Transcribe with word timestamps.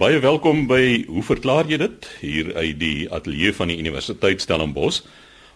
Baie 0.00 0.16
welkom 0.16 0.62
by 0.64 1.02
Hoe 1.12 1.20
verklaar 1.20 1.66
jy 1.68 1.76
dit? 1.76 2.06
Hier 2.22 2.46
uit 2.54 2.78
die 2.80 3.10
ateljee 3.12 3.52
van 3.52 3.68
die 3.68 3.76
Universiteit 3.76 4.40
Stellenbosch. 4.40 5.02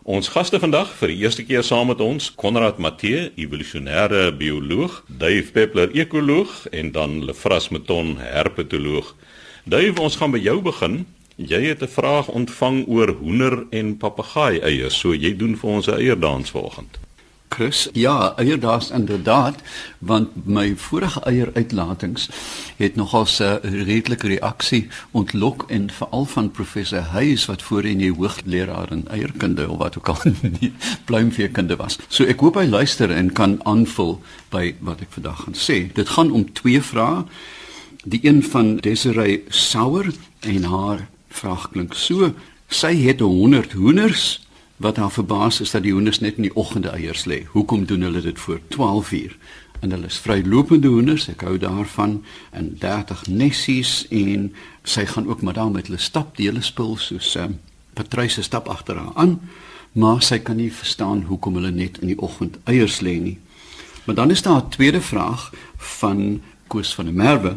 Ons 0.04 0.28
gaste 0.34 0.58
vandag 0.60 0.90
vir 0.98 1.08
die 1.08 1.22
eerste 1.22 1.46
keer 1.48 1.64
saam 1.64 1.88
met 1.88 2.02
ons, 2.04 2.26
Konrad 2.36 2.76
Matthee, 2.76 3.30
evolusionêre 3.40 4.26
bioloog, 4.36 4.98
Dave 5.08 5.48
Peppler, 5.54 5.96
ekoloog 5.96 6.52
en 6.76 6.92
dan 6.92 7.22
Lefras 7.24 7.70
Meton, 7.72 8.18
herpetoloog. 8.20 9.14
Dave, 9.64 9.96
ons 9.96 10.20
gaan 10.20 10.36
by 10.36 10.42
jou 10.44 10.58
begin. 10.68 11.06
Jy 11.40 11.62
het 11.70 11.80
'n 11.80 11.94
vraag 11.96 12.28
ontvang 12.28 12.84
oor 12.86 13.16
hoender 13.16 13.64
en 13.70 13.96
papegaai 13.96 14.60
eiers, 14.60 15.00
so 15.00 15.14
jy 15.14 15.32
doen 15.36 15.56
vir 15.56 15.70
ons 15.70 15.88
'n 15.88 15.96
eierdans 15.96 16.50
vanoggend. 16.50 17.03
Chris. 17.54 17.88
Ja, 17.92 18.32
eierdaas 18.36 18.90
inderdaad, 18.90 19.60
want 19.98 20.46
my 20.46 20.74
vorige 20.76 21.20
eieruitlatings 21.22 22.28
het 22.76 22.96
nogal 22.96 23.26
'n 23.38 23.58
redelike 23.62 24.26
reaksie 24.26 24.88
ontlok 25.10 25.64
en 25.68 25.90
veral 25.90 26.24
van 26.24 26.50
professor 26.50 27.02
Huys 27.12 27.46
wat 27.46 27.62
voorheen 27.62 27.98
die 27.98 28.12
hoogleraar 28.12 28.92
in 28.92 29.08
eierkunde 29.08 29.70
of 29.70 29.78
wat 29.78 29.98
ook 29.98 30.08
al 30.08 30.18
nie 30.60 30.72
pluimveekunde 31.04 31.76
was. 31.76 31.98
So 32.08 32.24
ek 32.24 32.40
hoop 32.40 32.54
hy 32.54 32.66
luister 32.66 33.10
en 33.10 33.32
kan 33.32 33.60
aanvul 33.64 34.22
by 34.50 34.74
wat 34.80 35.00
ek 35.00 35.10
vandag 35.10 35.40
gaan 35.44 35.54
sê. 35.54 35.92
Dit 35.94 36.08
gaan 36.08 36.30
om 36.30 36.52
twee 36.52 36.82
vrae. 36.82 37.24
Die 38.04 38.20
een 38.22 38.42
van 38.42 38.76
Desiree 38.76 39.44
Sauer 39.48 40.10
en 40.40 40.62
haar 40.64 41.08
vraag 41.28 41.70
klink 41.70 41.94
so: 41.94 42.34
Sy 42.68 42.96
het 42.96 43.20
100 43.20 43.72
hoenders 43.72 44.43
Wat 44.84 44.96
haar 44.96 45.10
verbaas 45.10 45.60
is 45.60 45.70
dat 45.70 45.82
die 45.82 45.92
hoenders 45.92 46.18
net 46.20 46.36
in 46.36 46.44
die 46.44 46.56
oggende 46.60 46.90
eiers 46.92 47.22
lê. 47.24 47.46
Hoekom 47.54 47.86
doen 47.88 48.02
hulle 48.04 48.20
dit 48.20 48.38
voor 48.38 48.60
12 48.68 49.12
uur? 49.12 49.36
En 49.80 49.90
hulle 49.90 50.10
is 50.12 50.18
vrylopende 50.20 50.90
hoenders, 50.92 51.24
ek 51.32 51.40
hou 51.40 51.54
daarvan, 51.58 52.18
en 52.52 52.68
30 52.82 53.22
nessies 53.32 53.92
en 54.12 54.50
sy 54.84 55.06
gaan 55.08 55.30
ook 55.30 55.40
maar 55.40 55.56
daar 55.56 55.70
met 55.72 55.88
hulle 55.88 56.00
stap, 56.00 56.36
die 56.36 56.50
hele 56.50 56.60
spul 56.60 56.98
soos 57.00 57.30
um, 57.40 57.56
Patrice 57.96 58.44
stap 58.44 58.68
agter 58.68 59.00
haar 59.00 59.16
aan, 59.24 59.38
maar 59.96 60.20
sy 60.20 60.42
kan 60.44 60.60
nie 60.60 60.68
verstaan 60.72 61.24
hoekom 61.30 61.56
hulle 61.56 61.72
net 61.72 62.02
in 62.04 62.12
die 62.12 62.20
oggend 62.20 62.60
eiers 62.68 63.00
lê 63.00 63.16
nie. 63.24 63.38
Maar 64.04 64.20
dan 64.20 64.36
is 64.36 64.44
daar 64.44 64.66
'n 64.66 64.68
tweede 64.68 65.00
vraag 65.00 65.48
van 65.76 66.42
Koos 66.68 66.94
van 66.94 67.04
der 67.04 67.14
Merwe. 67.14 67.56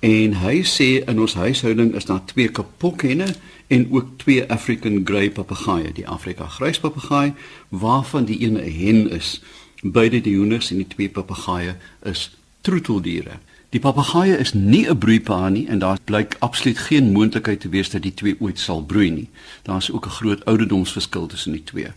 En 0.00 0.34
hy 0.40 0.62
sê 0.64 1.04
in 1.04 1.20
ons 1.20 1.34
huishouding 1.34 1.94
is 1.94 2.04
daar 2.04 2.24
twee 2.24 2.48
kapokhenne 2.48 3.34
en 3.66 3.92
ook 3.92 4.08
twee 4.16 4.44
African 4.50 5.00
grey 5.04 5.30
papegaaie, 5.30 5.92
die 5.92 6.08
Afrika 6.08 6.46
grys 6.46 6.80
papegaai 6.80 7.34
waarvan 7.68 8.24
die 8.24 8.40
een 8.42 8.56
'n 8.56 8.72
hen 8.72 9.10
is. 9.10 9.42
Beide 9.82 10.20
die 10.20 10.36
hoenders 10.36 10.70
en 10.70 10.76
die 10.76 10.86
twee 10.86 11.08
papegaaie 11.08 11.76
is 12.02 12.36
troeteldiere. 12.60 13.38
Die 13.68 13.80
papegaaie 13.80 14.38
is 14.38 14.52
nie 14.52 14.88
'n 14.88 14.98
broeipaar 14.98 15.50
nie 15.50 15.66
en 15.66 15.78
daar 15.78 15.98
blyk 16.04 16.36
absoluut 16.38 16.78
geen 16.78 17.12
moontlikheid 17.12 17.60
te 17.60 17.68
wees 17.68 17.90
dat 17.90 18.02
die 18.02 18.14
twee 18.14 18.36
ooit 18.38 18.58
sal 18.58 18.82
broei 18.82 19.10
nie. 19.10 19.28
Daar's 19.62 19.90
ook 19.90 20.06
'n 20.06 20.10
groot 20.10 20.44
ouderdomsverskil 20.44 21.26
tussen 21.26 21.52
die 21.52 21.64
twee. 21.64 21.88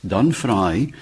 Dan 0.00 0.32
vra 0.32 0.70
hy 0.70 0.92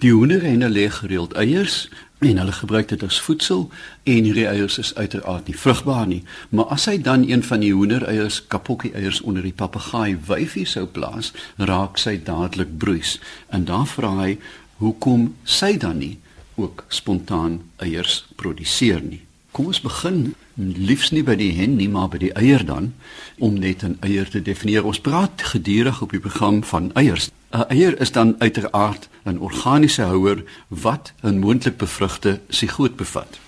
Die 0.00 0.12
hoenderhenne 0.16 0.68
lê 0.72 0.86
gereeld 0.88 1.34
eiers 1.36 1.90
en 2.20 2.38
hulle 2.38 2.52
gebruik 2.52 2.88
dit 2.88 3.02
as 3.02 3.20
voedsel 3.20 3.70
en 4.04 4.26
hierdie 4.28 4.46
eiers 4.46 4.78
is 4.78 4.92
uiteraard 4.94 5.46
nie 5.48 5.56
vrugbaar 5.56 6.06
nie. 6.06 6.20
Maar 6.50 6.74
as 6.76 6.84
hy 6.90 6.98
dan 7.00 7.24
een 7.28 7.42
van 7.42 7.64
die 7.64 7.72
hoendereiers, 7.72 8.42
kapokkie 8.52 8.92
eiers 8.92 9.20
onder 9.20 9.42
die 9.42 9.56
papegaai 9.56 10.18
wyfie 10.28 10.66
sou 10.68 10.84
plaas, 10.86 11.32
raak 11.56 11.98
sy 11.98 12.18
dadelik 12.24 12.76
broeis. 12.78 13.16
En 13.48 13.64
dan 13.64 13.88
vra 13.88 14.12
hy 14.20 14.36
hoekom 14.84 15.30
sy 15.44 15.76
dan 15.80 15.98
nie 16.04 16.18
ook 16.60 16.84
spontaan 16.88 17.62
eiers 17.80 18.24
produseer 18.36 19.00
nie. 19.00 19.24
Kom 19.50 19.66
ons 19.66 19.80
begin 19.82 20.34
liefs 20.54 21.10
nie 21.10 21.24
by 21.26 21.34
die 21.34 21.50
hen 21.56 21.74
nie, 21.76 21.88
maar 21.90 22.08
by 22.12 22.20
die 22.22 22.32
eier 22.38 22.62
dan 22.66 22.92
om 23.38 23.58
net 23.58 23.82
'n 23.82 23.96
eier 24.00 24.28
te 24.30 24.42
definieer. 24.42 24.84
Ons 24.84 25.00
praat 25.00 25.42
gedurig 25.42 26.02
op 26.02 26.10
die 26.10 26.20
program 26.20 26.62
van 26.64 26.92
eiers. 26.94 27.30
'n 27.52 27.66
Eier 27.68 28.00
is 28.00 28.12
dan 28.12 28.36
uiteraard 28.38 29.08
'n 29.24 29.38
organiese 29.38 30.02
houer 30.02 30.44
wat 30.68 31.12
'n 31.22 31.38
moontlik 31.38 31.76
bevrugte 31.76 32.40
sigoot 32.48 32.96
bevat. 32.96 33.38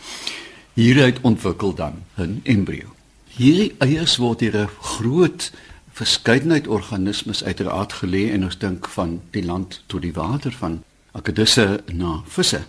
Hieruit 0.74 1.20
ontwikkel 1.20 1.74
dan 1.74 2.04
'n 2.16 2.40
embrio. 2.42 2.88
Hierdie 3.28 3.74
eiers 3.78 4.16
word 4.16 4.38
deur 4.38 4.56
'n 4.56 4.68
groot 4.80 5.52
verskeidenheid 5.92 6.66
organismes 6.66 7.44
uiteraard 7.44 7.92
gelê 7.92 8.30
en 8.30 8.44
ons 8.44 8.58
dink 8.58 8.88
van 8.88 9.20
die 9.30 9.44
land 9.44 9.82
tot 9.86 10.02
die 10.02 10.12
water 10.12 10.52
van 10.52 10.82
akedisse 11.12 11.82
na 11.92 12.22
visse. 12.26 12.60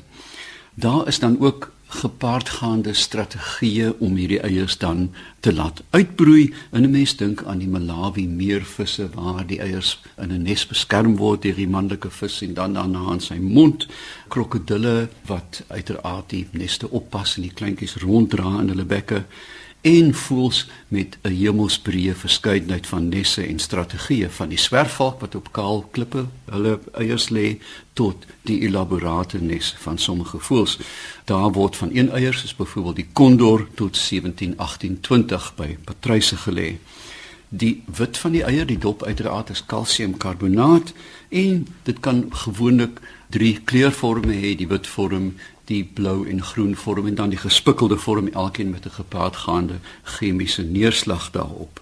Daar 0.73 1.07
is 1.07 1.19
dan 1.19 1.39
ook 1.39 1.72
gepaardgaande 1.93 2.93
strategieë 2.93 3.93
om 3.99 4.15
hierdie 4.17 4.39
eiers 4.41 4.77
dan 4.81 5.07
te 5.39 5.53
laat 5.53 5.83
uitbroei. 5.89 6.53
En 6.71 6.83
'n 6.83 6.91
mens 6.91 7.15
dink 7.15 7.43
aan 7.43 7.57
die 7.57 7.67
Malawi 7.67 8.27
meervisse 8.27 9.09
waar 9.13 9.45
die 9.47 9.59
eiers 9.59 9.99
in 10.17 10.31
'n 10.31 10.41
nes 10.41 10.67
beskerm 10.67 11.15
word 11.15 11.41
deur 11.41 11.55
die 11.55 11.67
manlike 11.67 12.09
vis 12.09 12.41
en 12.41 12.53
dan 12.53 12.73
daarna 12.73 13.13
in 13.13 13.19
sy 13.19 13.37
mond 13.37 13.87
krokodille 14.27 15.09
wat 15.25 15.63
uiteraard 15.67 16.29
die 16.29 16.47
neste 16.51 16.89
oppas 16.89 17.35
en 17.35 17.41
die 17.41 17.53
kleintjies 17.53 17.95
ronddra 17.95 18.59
in 18.61 18.69
hulle 18.69 18.85
bekke 18.85 19.23
en 19.83 20.13
voels 20.13 20.69
met 20.87 21.17
'n 21.21 21.29
hemelsbreë 21.29 22.15
verskeidenheid 22.15 22.87
van 22.87 23.09
nesse 23.09 23.43
en 23.47 23.59
strategieë 23.59 24.29
van 24.29 24.49
die 24.49 24.57
swerfvalk 24.57 25.19
wat 25.19 25.35
op 25.35 25.51
kaal 25.51 25.87
klippe 25.91 26.25
hulle 26.45 26.79
eiers 26.91 27.29
lê 27.29 27.57
tot 27.93 28.25
die 28.41 28.59
elaborate 28.61 29.41
nes 29.41 29.75
van 29.79 29.97
sommige 29.97 30.39
voels. 30.39 30.79
Daar 31.25 31.51
word 31.51 31.75
van 31.75 31.89
een 31.93 32.11
eiers 32.11 32.39
soos 32.39 32.55
byvoorbeeld 32.55 32.95
die 32.95 33.09
kondor 33.13 33.67
tot 33.75 33.97
17 33.97 34.57
18 34.57 34.99
20 34.99 35.55
by 35.55 35.77
patryse 35.83 36.37
gelê. 36.37 36.77
Die 37.55 37.83
wit 37.85 38.17
van 38.17 38.33
die 38.33 38.41
eier, 38.41 38.65
die 38.65 38.79
dop 38.81 39.03
uiteraard 39.05 39.51
is 39.53 39.65
kalsiumkarbonaat 39.69 40.93
en 41.29 41.67
dit 41.85 41.99
kan 42.01 42.23
gewoonlik 42.45 42.97
drie 43.29 43.59
kleurforme 43.69 44.33
hê, 44.33 44.55
die 44.57 44.67
wit 44.71 44.89
vorm, 44.89 45.35
die 45.69 45.83
blou 45.85 46.23
en 46.29 46.41
groen 46.41 46.73
vorm 46.75 47.11
en 47.11 47.19
dan 47.19 47.29
die 47.29 47.37
gespikkelde 47.37 47.99
vorm 48.01 48.31
elkeen 48.33 48.73
met 48.73 48.85
'n 48.85 48.97
gepaardgaande 48.97 49.77
chemiese 50.03 50.63
neerslag 50.63 51.29
daarop. 51.31 51.81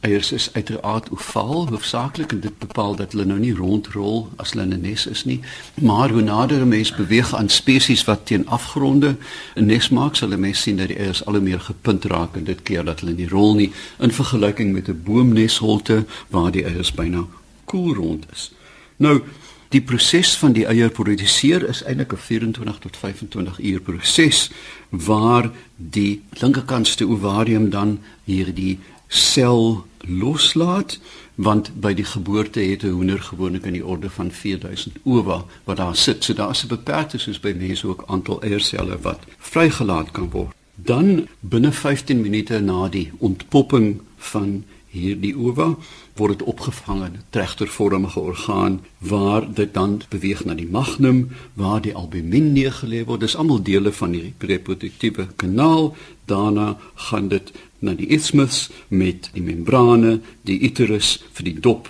Eiers 0.00 0.32
is 0.32 0.48
uiteraard 0.52 1.10
ovaal 1.10 1.68
hoofsaaklik 1.68 2.32
en 2.32 2.40
dit 2.40 2.58
bepaal 2.58 2.96
dat 2.96 3.12
hulle 3.12 3.24
nou 3.24 3.38
nie 3.38 3.52
rondrol 3.54 4.30
as 4.36 4.52
hulle 4.52 4.64
in 4.64 4.72
'n 4.72 4.80
nes 4.80 5.06
is 5.06 5.24
nie, 5.24 5.40
maar 5.74 6.10
hoe 6.10 6.22
nader 6.22 6.60
'n 6.60 6.68
mens 6.68 6.94
beweeg 6.94 7.34
aan 7.34 7.48
spesies 7.48 8.04
wat 8.04 8.26
teen 8.26 8.48
afgronde 8.48 9.16
'n 9.56 9.66
nes 9.66 9.88
maak, 9.88 10.16
sal 10.16 10.32
'n 10.32 10.40
mens 10.40 10.62
sien 10.62 10.76
dat 10.76 10.88
die 10.88 10.96
eiers 10.96 11.24
al 11.24 11.32
hoe 11.32 11.42
meer 11.42 11.60
gepunt 11.60 12.04
raak 12.04 12.36
en 12.36 12.44
dit 12.44 12.62
keer 12.62 12.84
dat 12.84 13.00
hulle 13.00 13.12
nie 13.12 13.28
rol 13.28 13.54
nie 13.54 13.72
in 13.98 14.10
vergelyking 14.12 14.72
met 14.72 14.88
'n 14.88 15.02
boomnesholte 15.04 16.04
waar 16.28 16.50
die 16.50 16.64
eiers 16.64 16.92
byna 16.92 17.24
koel 17.64 17.94
rond 17.94 18.26
is. 18.32 18.52
Nou 18.96 19.22
Die 19.70 19.82
proses 19.86 20.32
van 20.34 20.50
die 20.52 20.64
eier 20.66 20.90
produseer 20.90 21.62
is 21.68 21.84
eintlik 21.86 22.12
'n 22.12 22.16
24 22.16 22.78
tot 22.78 22.96
25 22.96 23.58
uur 23.58 23.80
proses 23.80 24.50
waar 24.88 25.50
die 25.76 26.22
linkerkantste 26.30 27.06
ovarium 27.08 27.70
dan 27.70 28.00
hierdie 28.24 28.78
sel 29.10 29.84
loslaat 30.06 30.98
want 31.34 31.70
by 31.80 31.92
die 31.96 32.04
geboorte 32.04 32.60
het 32.60 32.82
'n 32.84 32.96
hoender 32.96 33.22
gewoonlik 33.22 33.64
in 33.64 33.72
die 33.72 33.86
orde 33.86 34.10
van 34.10 34.30
4000 34.30 34.96
ova 35.04 35.44
wat 35.64 35.76
daar 35.76 35.96
sit. 35.96 36.24
So 36.24 36.34
daar 36.34 36.50
is 36.50 36.64
'n 36.64 36.68
beperkte 36.68 37.18
soos 37.18 37.40
by 37.40 37.54
mense 37.58 37.86
ook 37.86 38.04
aantal 38.06 38.42
eierselle 38.42 38.98
wat 39.00 39.20
vrygelaat 39.38 40.10
kan 40.10 40.30
word. 40.30 40.54
Dan 40.74 41.28
binne 41.40 41.72
15 41.72 42.20
minute 42.20 42.60
na 42.60 42.88
die 42.88 43.10
ontpopping 43.18 44.00
van 44.16 44.64
hierdie 44.90 45.36
ova 45.38 45.76
word 46.14 46.38
dit 46.38 46.48
opgevang 46.48 47.04
in 47.04 47.12
'n 47.12 47.24
tregtervormige 47.30 48.20
orgaan 48.20 48.80
waar 48.98 49.54
dit 49.54 49.74
dan 49.74 50.02
beweeg 50.08 50.44
na 50.44 50.54
die 50.54 50.68
magnum 50.70 51.30
waar 51.54 51.80
die 51.80 51.94
albumin 51.94 52.52
neergelê 52.52 53.04
word. 53.04 53.20
Dis 53.20 53.36
almal 53.36 53.62
dele 53.62 53.92
van 53.92 54.10
die 54.10 54.34
reproduktiewe 54.38 55.26
kanaal. 55.36 55.96
Daarna 56.24 56.78
gaan 56.94 57.28
dit 57.28 57.52
na 57.80 57.94
die 57.94 58.08
isthmus 58.08 58.70
met 58.88 59.30
die 59.32 59.42
membrane, 59.42 60.20
die 60.42 60.60
uterus 60.60 61.18
vir 61.32 61.44
die 61.44 61.60
dop 61.60 61.88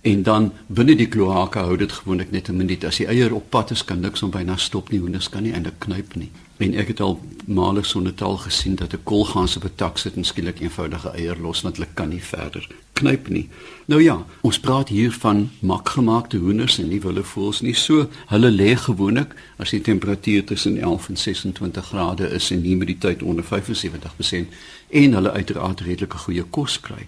en 0.00 0.22
dan 0.22 0.52
binne 0.66 0.94
die 0.96 1.08
kloaka 1.12 1.66
hou 1.68 1.76
dit 1.76 1.92
gewoonlik 1.92 2.30
net 2.30 2.48
'n 2.48 2.56
minuut. 2.56 2.84
As 2.84 2.96
die 2.96 3.06
eier 3.06 3.34
op 3.34 3.50
pad 3.50 3.70
is, 3.70 3.84
kan 3.84 4.00
niks 4.00 4.22
om 4.22 4.30
byna 4.30 4.56
stop 4.56 4.90
nie. 4.90 5.00
Hoenders 5.00 5.28
kan 5.28 5.42
nie 5.42 5.52
eintlik 5.52 5.78
knyp 5.78 6.14
nie. 6.14 6.30
En 6.56 6.74
ek 6.74 6.88
het 6.88 7.00
al 7.00 7.20
male 7.46 7.82
sonder 7.84 8.14
taal 8.14 8.36
gesien 8.36 8.74
dat 8.74 8.92
'n 8.92 9.02
kolgaans 9.04 9.56
op 9.56 9.64
'n 9.64 9.74
tak 9.74 9.98
sit 9.98 10.16
en 10.16 10.24
skielik 10.24 10.60
eenvoudige 10.60 11.10
eier 11.10 11.36
los 11.40 11.62
want 11.62 11.76
hulle 11.76 11.88
kan 11.94 12.08
nie 12.08 12.22
verder 12.22 12.68
knyp 12.92 13.28
nie. 13.28 13.48
Nou 13.84 14.02
ja, 14.02 14.26
ons 14.40 14.58
praat 14.60 14.88
hier 14.88 15.12
van 15.12 15.50
makgemaakte 15.58 16.36
hoenders 16.36 16.78
en 16.78 16.88
nie 16.88 17.00
wille 17.00 17.22
voels 17.22 17.60
nie. 17.60 17.74
So, 17.74 18.08
hulle 18.26 18.50
lê 18.50 18.76
gewoonlik 18.76 19.34
as 19.56 19.70
die 19.70 19.80
temperatuur 19.80 20.44
tussen 20.44 20.78
11 20.78 21.08
en 21.08 21.16
26 21.16 21.86
grade 21.86 22.30
is 22.30 22.50
en 22.50 22.62
humiditeit 22.62 23.22
onder 23.22 23.44
75% 23.44 24.46
en 24.90 25.12
hulle 25.12 25.30
uiteraard 25.30 25.80
redelike 25.80 26.18
goeie 26.18 26.42
kos 26.42 26.80
kry. 26.80 27.06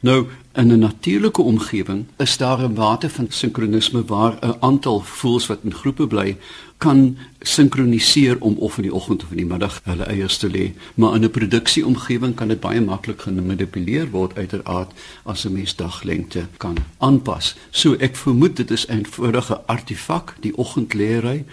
Nou, 0.00 0.26
in 0.54 0.72
'n 0.72 0.78
natuurlike 0.78 1.42
omgewing 1.42 2.04
is 2.16 2.36
daar 2.36 2.62
'n 2.62 2.72
mate 2.72 3.10
van 3.10 3.26
sinkronisme 3.28 4.04
waar 4.04 4.38
'n 4.40 4.56
aantal 4.60 5.00
voels 5.00 5.46
wat 5.46 5.58
in 5.62 5.74
groepe 5.74 6.06
bly 6.06 6.36
kan 6.80 7.16
sinkroniseer 7.40 8.36
om 8.40 8.54
of 8.56 8.76
in 8.76 8.82
die 8.82 8.94
oggend 8.94 9.22
of 9.22 9.30
in 9.30 9.42
die 9.42 9.48
middag 9.48 9.80
hulle 9.84 10.06
eiers 10.08 10.38
te 10.40 10.48
lê. 10.48 10.72
Maar 10.94 11.14
in 11.14 11.24
'n 11.24 11.30
produksieomgewing 11.30 12.34
kan 12.34 12.48
dit 12.48 12.60
baie 12.60 12.80
maklik 12.80 13.20
gemanipuleer 13.20 14.10
word 14.10 14.36
uiteraard 14.36 14.90
as 15.24 15.44
'n 15.44 15.52
mens 15.52 15.76
daglengte 15.76 16.46
kan 16.56 16.76
aanpas. 16.98 17.56
So 17.70 17.94
ek 17.94 18.16
vermoed 18.16 18.56
dit 18.56 18.70
is 18.70 18.86
'n 18.86 18.92
eenvoudige 18.92 19.60
artefak, 19.66 20.34
die 20.40 20.56
oggendleery 20.56 21.44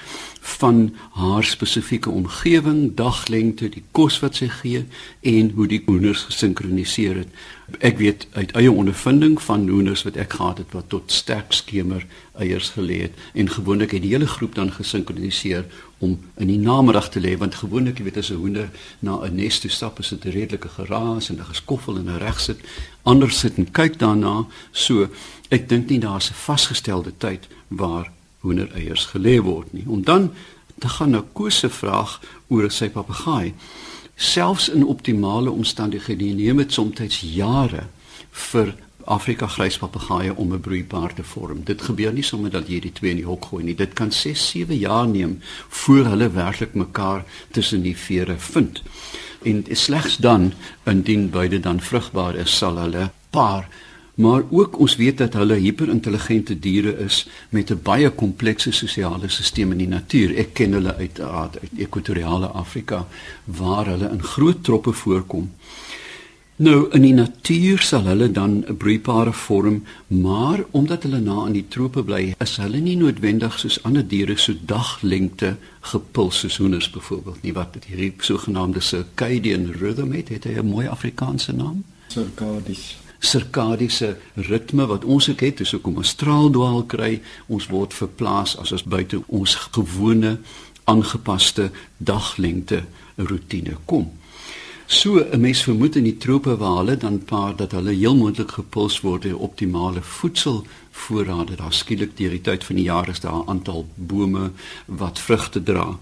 van 0.41 0.95
haar 1.12 1.44
spesifieke 1.44 2.09
omgewing, 2.09 2.95
daglengte, 2.95 3.69
die 3.69 3.83
kos 3.91 4.19
wat 4.19 4.35
sy 4.35 4.47
gee 4.47 4.85
en 5.21 5.51
hoe 5.56 5.67
die 5.68 5.81
hoenders 5.86 6.24
gesinkroniseer 6.28 7.16
het. 7.16 7.28
Ek 7.80 7.98
weet 7.98 8.28
uit 8.31 8.52
eie 8.56 8.72
ondervinding 8.72 9.42
van 9.42 9.68
hoenders 9.69 10.04
wat 10.08 10.16
ek 10.16 10.34
gehad 10.40 10.58
het 10.58 10.74
wat 10.75 10.90
tot 10.90 11.12
sterk 11.12 11.52
skemer 11.54 12.06
eiers 12.40 12.69
gelê 12.75 13.02
het. 13.02 13.14
En 13.34 13.50
gewoonlik 13.50 13.92
het 13.92 14.02
die 14.02 14.14
hele 14.16 14.28
groep 14.28 14.56
dan 14.56 14.72
gesinkroniseer 14.72 15.66
om 16.00 16.19
in 16.38 16.48
die 16.48 16.60
namiddag 16.60 17.10
te 17.10 17.19
lê 17.19 17.34
want 17.38 17.56
gewoonlik 17.56 17.98
jy 17.98 18.08
weet 18.08 18.18
as 18.18 18.31
'n 18.31 18.42
hoender 18.42 18.69
na 19.00 19.19
'n 19.24 19.36
nes 19.36 19.60
toe 19.60 19.69
stap 19.69 20.00
is 20.00 20.10
dit 20.10 20.25
'n 20.25 20.30
redelike 20.30 20.69
geraas 20.69 21.30
en 21.30 21.40
'n 21.40 21.52
geskoffel 21.54 21.98
en 21.98 22.10
'n 22.10 22.18
reg 22.18 22.40
sit 22.40 22.60
ander 23.04 23.31
sit 23.31 23.58
en 23.58 23.72
kyk 23.72 24.00
daarna. 24.00 24.46
So 24.72 25.10
ek 25.50 25.70
dink 25.70 25.90
nie 25.90 26.00
daar's 26.00 26.30
'n 26.30 26.34
vasgestelde 26.34 27.13
tyd 27.18 27.48
waar 27.68 28.12
hoender 28.40 28.72
eiers 28.74 29.06
gelê 29.06 29.42
word 29.42 29.74
nie. 29.74 29.84
Om 29.88 30.04
dan 30.04 30.31
te 30.80 30.90
gaan 30.90 31.10
na 31.10 31.24
Koos 31.34 31.60
se 31.60 31.70
vraag 31.70 32.20
oor 32.48 32.72
sy 32.72 32.90
papegaai 32.90 33.54
selfs 34.18 34.69
in 34.69 34.86
optimale 34.86 35.52
omstandighede 35.54 36.34
neem 36.34 36.58
dit 36.58 36.74
soms 36.74 37.22
jare 37.22 37.86
vir 38.50 38.74
Afrika 39.08 39.48
gryspapegaaie 39.48 40.36
om 40.36 40.54
'n 40.54 40.60
broeipaar 40.60 41.14
te 41.14 41.24
vorm. 41.24 41.64
Dit 41.64 41.81
gebeur 41.81 42.14
nie 42.14 42.24
sommer 42.24 42.52
dat 42.52 42.68
jy 42.68 42.80
die 42.80 42.92
twee 42.92 43.12
in 43.12 43.18
die 43.18 43.25
hok 43.25 43.46
gooi 43.46 43.64
nie. 43.64 43.75
Dit 43.75 43.94
kan 43.94 44.12
6, 44.12 44.50
7 44.50 44.78
jaar 44.78 45.08
neem 45.08 45.40
voor 45.69 46.06
hulle 46.06 46.30
werklik 46.31 46.74
mekaar 46.74 47.25
tussen 47.52 47.81
die 47.81 47.98
vere 47.98 48.36
vind. 48.38 48.81
En 49.44 49.66
slegs 49.72 50.18
dan 50.18 50.54
indien 50.84 51.30
beide 51.30 51.60
dan 51.60 51.80
vrugbaar 51.80 52.36
is, 52.36 52.58
sal 52.58 52.78
hulle 52.78 53.12
paar 53.30 53.70
maar 54.18 54.44
ook 54.50 54.80
ons 54.80 54.96
weet 54.96 55.18
dat 55.18 55.34
hulle 55.38 55.60
hiperintelligente 55.62 56.60
diere 56.60 56.94
is 57.06 57.28
met 57.50 57.72
'n 57.72 57.80
baie 57.84 58.10
komplekse 58.10 58.72
sosiale 58.72 59.28
stelsel 59.28 59.72
in 59.72 59.78
die 59.78 59.88
natuur. 59.88 60.36
Ek 60.36 60.54
ken 60.54 60.72
hulle 60.72 60.96
uit 60.96 61.19
uit 61.19 61.60
ekwatoriale 61.78 62.48
Afrika 62.48 63.08
waar 63.46 63.86
hulle 63.86 64.10
in 64.10 64.24
groot 64.24 64.64
troppe 64.64 64.92
voorkom. 64.92 65.52
Nou 66.56 66.88
in 66.92 67.02
die 67.02 67.14
natuur 67.14 67.80
sal 67.80 68.06
hulle 68.10 68.31
dan 68.31 68.66
'n 68.66 68.78
broeipare 68.78 69.34
vorm, 69.34 69.84
maar 70.08 70.66
omdat 70.72 71.04
hulle 71.04 71.20
na 71.20 71.46
in 71.46 71.54
die 71.54 71.68
trope 71.68 72.04
bly, 72.04 72.36
is 72.40 72.58
hulle 72.58 72.78
nie 72.78 72.98
noodwendig 72.98 73.60
soos 73.60 73.84
ander 73.84 74.08
diere 74.08 74.38
so 74.38 74.54
daglengte 74.66 75.56
gepuls 75.81 76.40
soos 76.40 76.58
hoenders 76.58 76.90
byvoorbeeld 76.90 77.42
nie 77.42 77.54
wat 77.54 77.78
hierdie 77.88 78.13
sogenaamde 78.18 78.80
circadian 78.80 79.72
rhythm 79.72 80.12
het, 80.12 80.30
het 80.30 80.44
hy 80.44 80.58
'n 80.58 80.66
mooi 80.66 80.88
Afrikaanse 80.88 81.54
naam? 81.54 81.84
Circadies 82.08 82.98
sirkadiese 83.19 84.18
ritme 84.36 84.86
wat 84.86 85.06
ons 85.06 85.30
ook 85.30 85.40
het, 85.40 85.58
dis 85.58 85.72
hoekom 85.72 85.98
ons 85.98 86.14
straaldwaal 86.16 86.84
kry, 86.84 87.22
ons 87.48 87.68
word 87.68 87.94
verplaas 87.94 88.58
as 88.58 88.72
ons 88.72 88.84
buite 88.84 89.22
ons 89.28 89.56
gewone 89.72 90.38
aangepaste 90.88 91.72
daglengte 91.98 92.84
roetine 93.16 93.78
kom. 93.86 94.12
So 94.88 95.19
'n 95.19 95.40
mens 95.40 95.64
vermoed 95.64 95.96
in 95.96 96.04
die 96.04 96.18
trope 96.18 96.58
waar 96.58 96.78
hulle 96.78 96.98
dan 96.98 97.24
paar 97.24 97.56
dat 97.56 97.72
hulle 97.72 97.92
heel 97.92 98.16
moontlik 98.16 98.52
gepuls 98.52 99.02
word 99.02 99.22
deur 99.22 99.38
optimale 99.38 100.02
voedselvoorrade. 100.02 101.56
Daar 101.56 101.74
skielik 101.74 102.18
deur 102.18 102.30
die 102.30 102.42
tyd 102.42 102.63
van 102.63 102.75
die 102.75 102.86
jaar 102.86 103.10
is 103.10 103.20
daar 103.20 103.34
'n 103.44 103.50
aantal 103.50 103.88
bome 103.96 104.52
wat 104.86 105.20
vrugte 105.20 105.63
dra. 105.63 106.00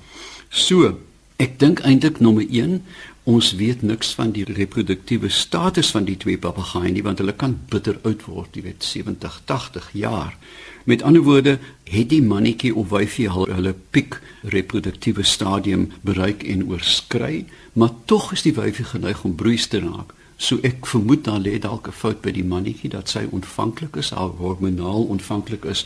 So, 0.50 0.98
ek 1.36 1.60
dink 1.60 1.80
eintlik 1.80 2.20
nommer 2.20 2.46
1 2.50 2.84
Ons 3.26 3.56
weet 3.58 3.82
niks 3.82 4.12
van 4.14 4.30
die 4.36 4.44
reproduktiewe 4.46 5.32
status 5.34 5.88
van 5.96 6.06
die 6.06 6.18
twee 6.22 6.38
papegaaie 6.38 6.92
nie 6.94 7.02
want 7.02 7.18
hulle 7.24 7.34
kan 7.34 7.56
bitter 7.72 7.98
oud 8.06 8.22
word, 8.30 8.54
jy 8.54 8.62
weet 8.68 8.86
70, 8.86 9.40
80 9.50 9.88
jaar. 9.98 10.36
Met 10.86 11.02
ander 11.02 11.26
woorde, 11.26 11.56
het 11.90 12.12
die 12.12 12.22
mannetjie 12.22 12.70
of 12.78 12.92
wyfie 12.94 13.26
al 13.26 13.50
hulle 13.50 13.74
piek 13.98 14.20
reproduktiewe 14.54 15.26
stadium 15.26 15.88
bereik 16.06 16.46
en 16.46 16.68
oorskry, 16.70 17.48
maar 17.74 17.98
tog 18.06 18.30
is 18.38 18.46
die 18.46 18.54
wyfie 18.54 18.86
geneig 18.92 19.26
om 19.26 19.34
broeis 19.34 19.66
te 19.74 19.82
raak. 19.82 20.14
So 20.38 20.62
ek 20.68 20.86
vermoed 20.86 21.26
daar 21.26 21.42
lê 21.42 21.58
dalk 21.58 21.88
'n 21.88 21.98
fout 21.98 22.22
by 22.22 22.30
die 22.32 22.46
mannetjie 22.46 22.94
dat 22.94 23.10
sy 23.10 23.26
ontvanklik 23.32 23.96
is, 23.96 24.14
haar 24.14 24.38
hormonaal 24.38 25.10
ontvanklik 25.10 25.66
is 25.66 25.86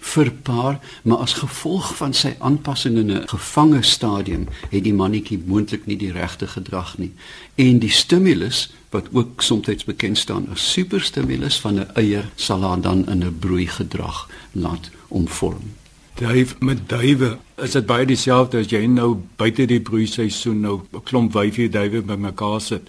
vir 0.00 0.30
paar, 0.42 0.78
maar 1.02 1.18
as 1.18 1.32
gevolg 1.32 1.96
van 1.96 2.14
sy 2.14 2.34
aanpassing 2.38 2.96
in 2.96 3.10
'n 3.12 3.28
gevange 3.28 3.82
stadium 3.82 4.48
het 4.70 4.84
die 4.84 4.94
mannetjie 4.94 5.42
moontlik 5.46 5.86
nie 5.86 5.96
die 5.96 6.12
regte 6.12 6.46
gedrag 6.46 6.98
nie. 6.98 7.12
En 7.54 7.78
die 7.78 7.90
stimulus 7.90 8.70
wat 8.90 9.08
ook 9.12 9.42
soms 9.42 9.84
bekend 9.84 10.18
staan 10.18 10.48
as 10.52 10.72
superstimulus 10.72 11.60
van 11.60 11.74
'n 11.80 11.90
eier 11.94 12.30
sal 12.34 12.62
haar 12.62 12.80
dan 12.80 13.08
in 13.08 13.24
'n 13.24 13.38
broei 13.38 13.66
gedrag 13.66 14.28
laat 14.52 14.90
omvorm. 15.08 15.74
Duif 16.14 16.58
met 16.58 16.88
duwe 16.88 17.38
is 17.56 17.70
dit 17.70 17.86
baie 17.86 18.06
dieselfde 18.06 18.58
as 18.58 18.70
jy 18.70 18.86
nou 18.86 19.16
buite 19.36 19.66
die 19.66 19.80
broeiseisoen 19.80 20.60
nou 20.60 20.80
'n 20.92 21.02
klomp 21.02 21.32
wyfie 21.32 21.68
duwe 21.68 22.02
bymekaar 22.02 22.60
sit. 22.60 22.88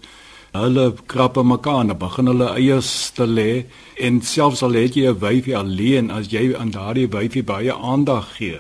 Hulle 0.62 0.94
krap 1.06 1.38
mekaar 1.44 1.82
en 1.86 1.98
begin 1.98 2.28
hulle 2.32 2.48
eiers 2.56 3.12
te 3.16 3.28
lê 3.28 3.66
en 4.08 4.22
selfs 4.22 4.64
al 4.64 4.78
het 4.80 4.96
jy 4.96 5.08
'n 5.10 5.20
wyfie 5.20 5.58
alleen 5.58 6.12
as 6.12 6.32
jy 6.32 6.56
aan 6.56 6.72
daardie 6.72 7.08
wyfie 7.08 7.44
baie 7.44 7.74
aandag 7.74 8.36
gee, 8.38 8.60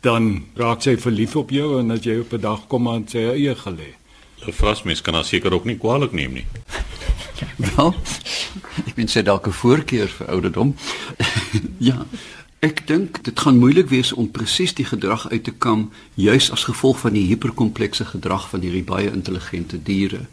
dan 0.00 0.44
raak 0.54 0.82
sy 0.82 0.96
verlief 0.96 1.36
op 1.36 1.50
jou 1.50 1.80
en 1.80 1.90
as 1.90 2.04
jy 2.04 2.20
op 2.20 2.32
'n 2.32 2.40
dag 2.40 2.66
kom 2.68 2.88
aan 2.88 3.08
sy 3.08 3.18
eie 3.18 3.54
gelê. 3.54 3.94
'n 4.46 4.52
Vrasmens 4.52 5.00
kan 5.00 5.24
seker 5.24 5.52
ook 5.54 5.64
nie 5.64 5.78
kwaliek 5.78 6.12
neem 6.12 6.32
nie. 6.32 6.46
Wel, 7.76 7.94
ek 8.86 8.94
bin 8.94 9.08
sê 9.08 9.22
dalk 9.22 9.46
'n 9.46 9.52
voorkeur 9.52 10.08
vir 10.08 10.26
ouderdom. 10.26 10.74
ja. 11.90 12.06
Ek 12.58 12.80
dink 12.86 13.20
dit 13.22 13.40
gaan 13.40 13.58
moeilik 13.58 13.86
wees 13.88 14.10
om 14.12 14.30
presies 14.34 14.72
die 14.74 14.84
gedrag 14.84 15.28
uit 15.30 15.44
te 15.46 15.52
kam 15.54 15.92
juis 16.14 16.50
as 16.50 16.64
gevolg 16.66 16.98
van 16.98 17.14
die 17.14 17.26
hiperkomplekse 17.30 18.04
gedrag 18.04 18.48
van 18.50 18.64
hierdie 18.66 18.82
baie 18.82 19.12
intelligente 19.12 19.78
diere. 19.82 20.24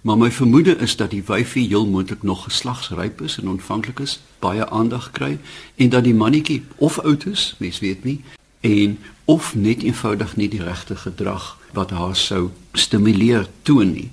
Maar 0.00 0.16
my 0.16 0.30
vermoede 0.30 0.76
is 0.76 0.96
dat 0.96 1.10
die 1.10 1.22
wyfie 1.26 1.68
heel 1.68 1.86
moontlik 1.86 2.22
nog 2.22 2.44
geslagsryp 2.44 3.20
is 3.20 3.38
en 3.38 3.48
ontvanklik 3.48 3.98
is, 3.98 4.20
baie 4.38 4.68
aandag 4.70 5.10
kry 5.10 5.38
en 5.76 5.88
dat 5.88 6.04
die 6.04 6.14
mannetjie 6.14 6.62
of 6.76 6.98
oud 6.98 7.26
is, 7.26 7.54
mens 7.58 7.78
weet 7.78 8.04
nie, 8.04 8.20
en 8.60 8.98
of 9.24 9.54
net 9.54 9.82
eenvoudig 9.82 10.36
nie 10.36 10.48
die 10.48 10.62
regte 10.62 10.96
gedrag 10.96 11.56
wat 11.72 11.90
haar 11.90 12.16
sou 12.16 12.50
stimuleer 12.72 13.48
toon 13.62 13.92
nie 13.92 14.10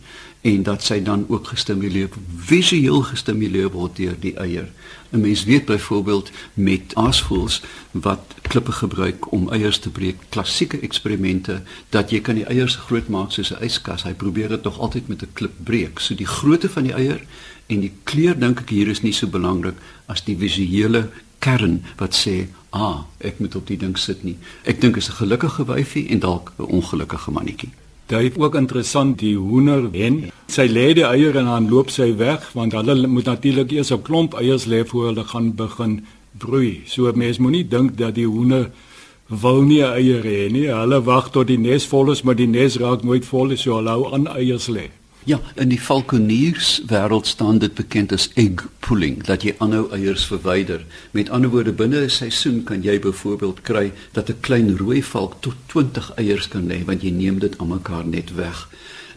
en 0.48 0.64
dat 0.64 0.84
sy 0.84 1.02
dan 1.04 1.26
ook 1.28 1.48
gestimuleer 1.52 2.10
visueel 2.48 3.02
gestimuleer 3.10 3.72
word 3.74 3.98
deur 3.98 4.16
die 4.20 4.36
eier. 4.40 4.70
'n 5.12 5.22
Mens 5.22 5.44
weet 5.44 5.66
byvoorbeeld 5.66 6.32
met 6.54 6.96
aasvoëls 6.96 7.62
wat 7.92 8.36
klippe 8.42 8.72
gebruik 8.72 9.32
om 9.32 9.50
eiers 9.50 9.80
te 9.80 9.90
breek, 9.90 10.18
klassieke 10.30 10.80
eksperimente 10.80 11.62
dat 11.90 12.12
jy 12.12 12.22
kan 12.22 12.36
die 12.36 12.46
eiers 12.46 12.76
groot 12.76 13.08
maak 13.08 13.32
soos 13.32 13.52
'n 13.52 13.64
yskas. 13.64 14.04
Hy 14.04 14.14
probeer 14.14 14.50
dit 14.50 14.64
tog 14.64 14.80
altyd 14.80 15.08
met 15.08 15.22
'n 15.22 15.34
klip 15.34 15.56
breek. 15.64 16.00
So 16.00 16.16
die 16.16 16.28
grootte 16.28 16.70
van 16.70 16.84
die 16.84 16.94
eier 16.94 17.22
en 17.68 17.80
die 17.80 17.92
kleur 18.04 18.40
dink 18.40 18.60
ek 18.60 18.70
hier 18.70 18.88
is 18.88 19.02
nie 19.02 19.14
so 19.14 19.28
belangrik 19.28 19.76
as 20.06 20.24
die 20.24 20.38
visuele 20.38 21.10
kern 21.48 21.82
wat 21.98 22.14
sê, 22.24 22.48
"Ah, 22.70 22.98
ek 23.18 23.40
moet 23.40 23.56
op 23.56 23.68
die 23.68 23.78
ding 23.78 23.98
sit 23.98 24.24
nie." 24.24 24.38
Ek 24.64 24.82
dink 24.82 24.96
is 24.96 25.10
'n 25.10 25.20
gelukkige 25.22 25.66
wyfie 25.66 26.10
en 26.10 26.20
dalk 26.20 26.54
'n 26.60 26.64
ongelukkige 26.64 27.32
mannetjie. 27.32 27.70
Dit 28.08 28.20
is 28.20 28.38
ook 28.38 28.56
interessant 28.56 29.20
die 29.20 29.36
hoender 29.36 29.90
hen. 29.92 30.32
Sy 30.48 30.68
lê 30.68 30.94
die 30.94 31.04
eier 31.04 31.36
en 31.36 31.46
dan 31.46 31.70
loop 31.70 31.90
sy 31.90 32.16
weg 32.16 32.52
want 32.54 32.72
hulle 32.72 33.08
moet 33.08 33.26
natuurlik 33.26 33.72
eers 33.72 33.92
'n 33.92 34.02
klomp 34.02 34.34
eiers 34.34 34.66
lê 34.66 34.86
voor 34.88 35.06
hulle 35.06 35.24
gaan 35.24 35.56
begin 35.56 36.06
broei. 36.38 36.82
So 36.86 37.12
mense 37.12 37.42
moenie 37.42 37.68
dink 37.68 37.98
dat 37.98 38.16
die 38.16 38.28
hoender 38.28 38.72
wil 39.28 39.62
nie 39.62 39.84
eier 39.84 40.24
hê 40.24 40.52
nie. 40.52 40.68
Hulle 40.68 41.04
wag 41.04 41.32
tot 41.32 41.48
die 41.48 41.58
nes 41.58 41.86
vol 41.86 42.12
is, 42.12 42.24
maar 42.24 42.36
die 42.36 42.48
nes 42.48 42.78
raak 42.78 43.04
nooit 43.04 43.26
vol 43.26 43.46
nie, 43.46 43.58
so 43.58 43.76
hulle 43.76 43.90
hou 43.90 44.14
aan 44.14 44.28
eiers 44.28 44.68
lê. 44.68 44.90
Ja, 45.28 45.42
in 45.60 45.68
die 45.68 45.82
valkoniers 45.82 46.78
wêreld 46.88 47.28
staan 47.28 47.58
dit 47.60 47.74
bekend 47.76 48.14
as 48.16 48.30
egg 48.40 48.62
pulling, 48.80 49.18
dat 49.28 49.44
jy 49.44 49.52
aanhou 49.60 49.90
eiers 49.92 50.24
verwyder. 50.30 50.86
Met 51.12 51.28
ander 51.36 51.52
woorde, 51.52 51.74
binne 51.76 52.00
'n 52.06 52.10
seisoen 52.10 52.64
kan 52.64 52.80
jy 52.82 52.96
byvoorbeeld 53.00 53.60
kry 53.62 53.92
dat 54.16 54.30
'n 54.30 54.40
klein 54.40 54.78
rooi 54.78 55.04
valk 55.04 55.36
tot 55.42 55.56
20 55.66 56.14
eiers 56.16 56.48
kan 56.48 56.68
lê 56.68 56.86
want 56.86 57.04
jy 57.04 57.12
neem 57.12 57.40
dit 57.40 57.58
almekaar 57.58 58.08
net 58.08 58.36
weg. 58.36 58.70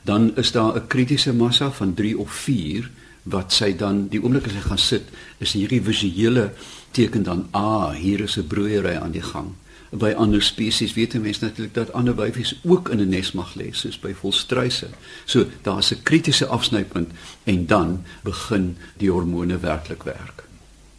Dan 0.03 0.37
is 0.37 0.53
daar 0.53 0.75
'n 0.75 0.87
kritiese 0.87 1.33
massa 1.33 1.71
van 1.71 1.95
3 1.95 2.19
of 2.19 2.33
4 2.33 2.91
wat 3.23 3.53
sy 3.53 3.77
dan 3.77 4.09
die 4.09 4.23
oomblik 4.23 4.47
as 4.47 4.53
hy 4.53 4.61
gaan 4.61 4.79
sit, 4.79 5.05
is 5.39 5.53
hierdie 5.53 5.83
visuele 5.83 6.53
teken 6.91 7.23
dan 7.23 7.49
ah, 7.51 7.95
hier 7.95 8.21
is 8.21 8.37
'n 8.37 8.47
broeiery 8.47 8.97
aan 8.97 9.13
die 9.13 9.23
gang 9.23 9.55
by 9.91 10.13
ander 10.17 10.43
spesies 10.43 10.95
weet 10.95 11.15
mense 11.19 11.45
natuurlik 11.45 11.75
dat 11.75 11.93
ander 11.93 12.15
wyfies 12.15 12.55
ook 12.63 12.89
in 12.89 13.01
'n 13.01 13.09
nes 13.09 13.33
mag 13.33 13.55
lê 13.55 13.73
soos 13.73 13.99
by 13.99 14.13
volstruise. 14.13 14.89
So 15.25 15.47
daar's 15.63 15.93
'n 15.93 16.03
kritiese 16.03 16.47
afsnypunt 16.47 17.11
en 17.45 17.67
dan 17.67 18.05
begin 18.23 18.77
die 18.97 19.11
hormone 19.11 19.59
werklik 19.59 20.03
werk. 20.03 20.45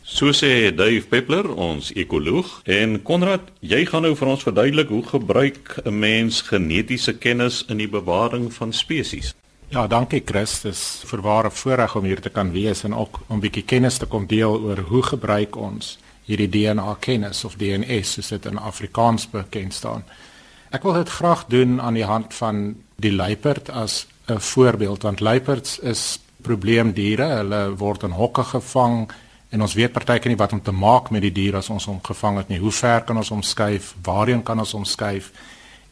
So 0.03 0.31
sê 0.31 0.75
Dave 0.75 1.07
Peppler, 1.07 1.53
ons 1.55 1.93
ekoloog, 1.93 2.61
en 2.63 3.01
Konrad, 3.01 3.41
jy 3.59 3.85
gaan 3.85 4.01
nou 4.01 4.15
vir 4.15 4.27
ons 4.27 4.43
verduidelik 4.43 4.89
hoe 4.89 5.03
gebruik 5.03 5.77
'n 5.85 5.99
mens 5.99 6.41
genetiese 6.41 7.13
kennis 7.13 7.65
in 7.67 7.77
die 7.77 7.87
bewaring 7.87 8.53
van 8.53 8.73
spesies. 8.73 9.33
Ja, 9.69 9.87
dankie 9.87 10.21
Chris. 10.25 10.61
Dis 10.61 11.03
verware 11.05 11.51
voorreg 11.51 11.95
om 11.95 12.03
hier 12.03 12.19
te 12.19 12.29
kan 12.29 12.51
wees 12.51 12.83
en 12.83 12.93
ook 12.93 13.19
om 13.27 13.37
'n 13.37 13.39
bietjie 13.39 13.63
kennis 13.63 13.97
te 13.97 14.05
kom 14.05 14.27
deel 14.27 14.59
oor 14.59 14.77
hoe 14.77 15.03
gebruik 15.03 15.55
ons 15.55 15.97
hierdie 16.31 16.49
DNA 16.49 16.95
kennis 17.03 17.43
of 17.47 17.57
DNS 17.59 18.15
soos 18.15 18.31
dit 18.33 18.45
in 18.49 18.59
Afrikaans 18.59 19.27
bekend 19.31 19.75
staan. 19.75 20.05
Ek 20.71 20.85
wil 20.87 21.01
dit 21.01 21.09
graag 21.09 21.45
doen 21.51 21.81
aan 21.83 21.97
die 21.99 22.07
hand 22.07 22.33
van 22.33 22.75
die 23.03 23.11
luiperd 23.11 23.69
as 23.69 24.05
'n 24.29 24.39
voorbeeld 24.39 25.03
want 25.03 25.19
luiperds 25.19 25.79
is 25.79 26.19
probleemdiere. 26.41 27.25
Hulle 27.41 27.75
word 27.75 28.03
in 28.03 28.11
hokke 28.11 28.43
gevang 28.43 29.11
en 29.49 29.61
ons 29.61 29.73
weet 29.73 29.91
partykeer 29.91 30.31
nie 30.31 30.39
wat 30.39 30.53
om 30.53 30.61
te 30.61 30.71
maak 30.71 31.09
met 31.09 31.21
die 31.21 31.31
dier 31.31 31.55
as 31.55 31.69
ons 31.69 31.85
hom 31.85 31.99
gevang 32.03 32.37
het 32.37 32.47
nie. 32.47 32.59
Hoe 32.59 32.71
ver 32.71 33.01
kan 33.01 33.17
ons 33.17 33.29
hom 33.29 33.41
skuif? 33.41 33.95
Waarheen 34.03 34.43
kan 34.43 34.59
ons 34.59 34.71
hom 34.71 34.85
skuif? 34.85 35.31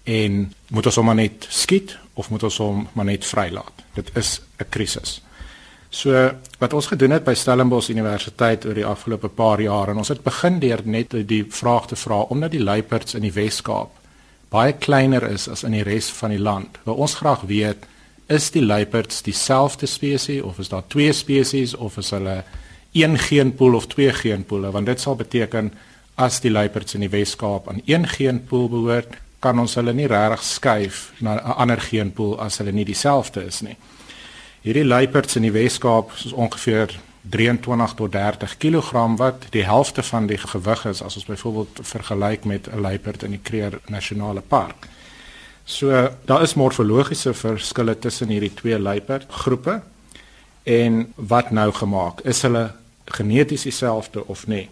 En 0.04 0.54
moet 0.70 0.86
ons 0.86 0.96
hom 0.96 1.16
net 1.16 1.48
skiet 1.50 1.98
of 2.14 2.30
moet 2.30 2.44
ons 2.44 2.58
hom 2.58 2.88
maar 2.94 3.06
net 3.06 3.26
vrylaat? 3.26 3.84
Dit 3.94 4.12
is 4.16 4.42
'n 4.60 4.70
krisis. 4.70 5.22
So 5.90 6.14
wat 6.62 6.74
ons 6.78 6.88
gedoen 6.92 7.16
het 7.16 7.24
by 7.26 7.34
Stellenbosch 7.34 7.90
Universiteit 7.90 8.66
oor 8.70 8.78
die 8.78 8.86
afgelope 8.86 9.30
paar 9.34 9.62
jaar 9.62 9.90
en 9.90 9.98
ons 9.98 10.12
het 10.14 10.22
begin 10.22 10.60
deur 10.62 10.84
net 10.86 11.16
die 11.28 11.42
vraag 11.50 11.88
te 11.90 11.98
vra 11.98 12.22
omdat 12.30 12.54
die 12.54 12.62
luiperds 12.62 13.18
in 13.18 13.26
die 13.26 13.34
Wes-Kaap 13.34 13.96
baie 14.54 14.76
kleiner 14.78 15.26
is 15.30 15.48
as 15.50 15.64
in 15.66 15.74
die 15.74 15.86
res 15.86 16.10
van 16.14 16.34
die 16.34 16.42
land. 16.42 16.78
Wil 16.86 17.02
ons 17.02 17.18
graag 17.18 17.48
weet 17.50 17.90
is 18.30 18.52
die 18.54 18.62
luiperds 18.62 19.24
dieselfde 19.26 19.90
spesies 19.90 20.46
of 20.46 20.62
is 20.62 20.70
daar 20.70 20.86
twee 20.94 21.14
spesies 21.14 21.74
of 21.74 21.98
is 21.98 22.14
hulle 22.14 22.44
een 22.94 23.18
geenpool 23.18 23.74
of 23.74 23.90
twee 23.90 24.14
geenpoole 24.14 24.70
want 24.72 24.86
dit 24.86 25.02
sal 25.02 25.18
beteken 25.18 25.74
as 26.22 26.38
die 26.46 26.54
luiperds 26.54 26.94
in 26.94 27.08
die 27.08 27.14
Wes-Kaap 27.18 27.70
aan 27.70 27.82
een 27.90 28.06
geenpool 28.08 28.70
behoort 28.70 29.18
kan 29.42 29.58
ons 29.58 29.74
hulle 29.80 29.96
nie 29.98 30.10
regtig 30.12 30.46
skuif 30.46 31.14
na 31.18 31.34
'n 31.34 31.58
ander 31.66 31.82
geenpool 31.82 32.38
as 32.40 32.58
hulle 32.62 32.72
nie 32.72 32.86
dieselfde 32.86 33.46
is 33.46 33.62
nie. 33.62 33.78
Hierdie 34.60 34.84
luiperds 34.84 35.38
in 35.40 35.46
die 35.48 35.54
Weskaap 35.56 36.12
is 36.20 36.34
ongeveer 36.36 36.92
23 37.32 37.94
tot 37.96 38.12
30 38.12 38.58
kg 38.60 39.06
wat 39.16 39.46
die 39.56 39.64
helfte 39.64 40.04
van 40.04 40.28
die 40.28 40.38
gewig 40.38 40.84
is 40.86 41.00
as 41.02 41.16
ons 41.16 41.30
byvoorbeeld 41.30 41.80
vergelyk 41.88 42.44
met 42.44 42.68
'n 42.68 42.82
luiperd 42.82 43.24
in 43.24 43.32
die 43.32 43.40
Kruger 43.44 43.80
Nasionale 43.88 44.42
Park. 44.42 44.88
So 45.64 46.10
daar 46.26 46.42
is 46.42 46.54
morfologiese 46.54 47.34
verskille 47.34 48.00
tussen 48.00 48.28
hierdie 48.28 48.54
twee 48.54 48.80
luiperdgroepe 48.80 49.82
en 50.64 51.14
wat 51.16 51.52
nou 51.52 51.72
gemaak 51.72 52.20
is 52.22 52.42
hulle 52.42 52.72
geneties 53.06 53.62
dieselfde 53.62 54.28
of 54.28 54.48
nie? 54.48 54.70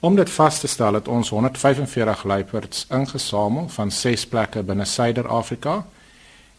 Om 0.00 0.16
dit 0.16 0.30
vas 0.30 0.60
te 0.60 0.66
stel 0.66 0.94
het 0.94 1.08
ons 1.08 1.28
145 1.28 2.24
luiperds 2.24 2.86
ingesamel 2.90 3.68
van 3.68 3.90
6 3.90 4.26
plekke 4.26 4.62
binne 4.62 4.84
Suider-Afrika 4.84 5.86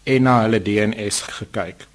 en 0.03 0.21
na 0.21 0.41
hulle 0.41 0.61
DNS 0.61 1.21
gekyk. 1.21 1.87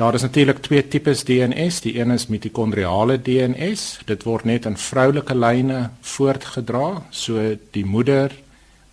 Daar 0.00 0.14
is 0.14 0.22
natuurlik 0.22 0.58
twee 0.58 0.88
tipes 0.88 1.24
DNS. 1.24 1.80
Die 1.80 2.00
een 2.00 2.10
is 2.10 2.26
mitokondriale 2.26 3.22
DNS. 3.22 4.00
Dit 4.04 4.22
word 4.22 4.44
net 4.44 4.64
in 4.64 4.76
vroulike 4.76 5.34
lyne 5.36 5.90
voortgedra, 6.00 7.02
so 7.10 7.42
die 7.70 7.84
moeder 7.84 8.32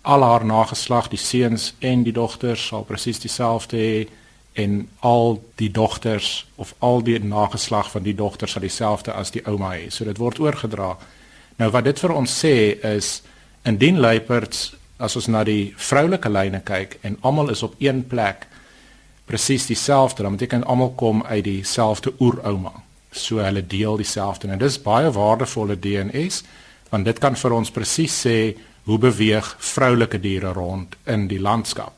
al 0.02 0.22
haar 0.22 0.44
nageslag, 0.44 1.08
die 1.08 1.18
seuns 1.18 1.74
en 1.78 2.02
die 2.04 2.12
dogters 2.12 2.66
sal 2.66 2.84
presies 2.84 3.22
dieselfde 3.24 3.76
hê 3.80 4.04
en 4.52 4.88
al 5.00 5.38
die 5.56 5.70
dogters 5.70 6.46
of 6.56 6.74
al 6.78 7.00
die 7.02 7.16
nageslag 7.24 7.88
van 7.90 8.04
die 8.04 8.14
dogters 8.14 8.52
sal 8.52 8.66
dieselfde 8.68 9.16
as 9.16 9.32
die 9.32 9.46
ouma 9.48 9.72
hê. 9.78 9.88
So 9.88 10.04
dit 10.04 10.20
word 10.20 10.38
oorgedra 10.44 10.98
Nou 11.58 11.70
wat 11.74 11.88
dit 11.88 11.98
vir 11.98 12.12
ons 12.14 12.36
sê 12.44 12.54
is 12.84 13.22
indien 13.64 13.96
luiperds 13.98 14.74
as 15.00 15.16
ons 15.16 15.26
na 15.32 15.40
die 15.44 15.72
vroulike 15.76 16.28
lyne 16.28 16.60
kyk 16.60 16.98
en 17.00 17.16
almal 17.20 17.50
is 17.50 17.64
op 17.64 17.80
een 17.80 18.04
plek 18.06 18.44
presies 19.28 19.66
dieselfde, 19.68 20.24
dan 20.24 20.36
beteken 20.36 20.64
almal 20.64 20.94
kom 20.96 21.22
uit 21.22 21.44
dieselfde 21.44 22.14
oerouma. 22.20 22.72
So 23.10 23.42
hulle 23.44 23.66
deel 23.66 24.00
dieselfde 24.00 24.48
en 24.48 24.58
dit 24.58 24.68
is 24.68 24.80
baie 24.82 25.10
waardevolle 25.12 25.78
DNS 25.78 26.42
want 26.88 27.04
dit 27.04 27.18
kan 27.20 27.36
vir 27.36 27.52
ons 27.52 27.70
presies 27.70 28.14
sê 28.24 28.38
hoe 28.88 28.98
beweeg 28.98 29.48
vroulike 29.60 30.20
diere 30.24 30.54
rond 30.56 30.94
in 31.04 31.26
die 31.28 31.40
landskap. 31.40 31.92